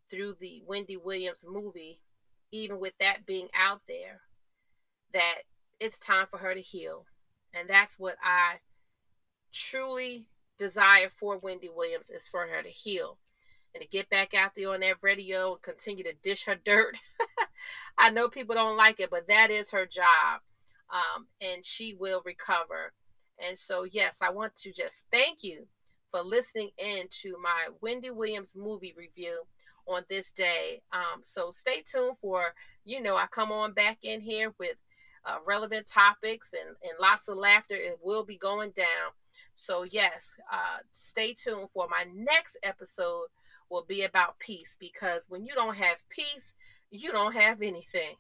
through 0.10 0.36
the 0.40 0.62
Wendy 0.66 0.98
Williams 0.98 1.44
movie, 1.48 2.00
even 2.52 2.80
with 2.80 2.94
that 3.00 3.26
being 3.26 3.48
out 3.58 3.82
there, 3.88 4.22
that 5.14 5.40
it's 5.80 6.00
time 6.00 6.28
for 6.30 6.38
her 6.38 6.54
to 6.54 6.62
heal. 6.62 7.06
And 7.54 7.68
that's 7.68 7.98
what 7.98 8.16
I 8.24 8.58
truly 9.52 10.28
desire 10.58 11.10
for 11.10 11.38
Wendy 11.38 11.70
Williams 11.70 12.10
is 12.10 12.28
for 12.28 12.48
her 12.48 12.62
to 12.62 12.70
heal 12.70 13.18
and 13.74 13.82
to 13.82 13.88
get 13.88 14.10
back 14.10 14.34
out 14.34 14.52
there 14.56 14.72
on 14.72 14.82
that 14.82 14.98
radio 15.02 15.54
and 15.54 15.62
continue 15.62 16.04
to 16.04 16.14
dish 16.22 16.46
her 16.46 16.56
dirt. 16.56 16.98
I 17.98 18.10
know 18.10 18.30
people 18.30 18.56
don't 18.56 18.78
like 18.78 19.00
it, 19.00 19.10
but 19.10 19.28
that 19.28 19.52
is 19.52 19.72
her 19.72 19.86
job. 19.86 20.42
Um, 20.92 21.28
and 21.42 21.64
she 21.64 21.94
will 21.94 22.22
recover. 22.26 22.94
And 23.46 23.58
so, 23.58 23.84
yes, 23.84 24.18
I 24.22 24.32
want 24.32 24.56
to 24.56 24.72
just 24.72 25.06
thank 25.12 25.44
you 25.44 25.68
for 26.12 26.22
listening 26.22 26.72
in 26.78 27.08
to 27.22 27.38
my 27.42 27.68
Wendy 27.82 28.10
Williams 28.10 28.56
movie 28.56 28.94
review 28.98 29.42
on 29.88 30.04
this 30.10 30.32
day. 30.32 30.82
Um, 30.92 31.22
so 31.22 31.50
stay 31.52 31.82
tuned 31.82 32.18
for, 32.22 32.54
you 32.86 33.02
know, 33.02 33.16
I 33.16 33.28
come 33.28 33.52
on 33.52 33.74
back 33.74 34.00
in 34.02 34.22
here 34.22 34.54
with 34.60 34.82
uh, 35.26 35.38
relevant 35.46 35.88
topics 35.88 36.54
and, 36.54 36.76
and 36.84 37.00
lots 37.00 37.28
of 37.28 37.38
laughter. 37.38 37.76
It 37.76 38.00
will 38.02 38.24
be 38.24 38.38
going 38.38 38.72
down. 38.72 39.14
So, 39.54 39.84
yes, 39.84 40.36
uh, 40.52 40.80
stay 40.92 41.34
tuned 41.34 41.70
for 41.72 41.88
my 41.90 42.06
next 42.14 42.58
episode 42.64 43.28
will 43.70 43.86
be 43.88 44.04
about 44.04 44.40
peace 44.40 44.76
because 44.80 45.30
when 45.30 45.46
you 45.46 45.54
don't 45.54 45.76
have 45.76 46.08
peace, 46.10 46.54
you 46.92 47.12
don't 47.12 47.34
have 47.34 47.62
anything. 47.62 48.16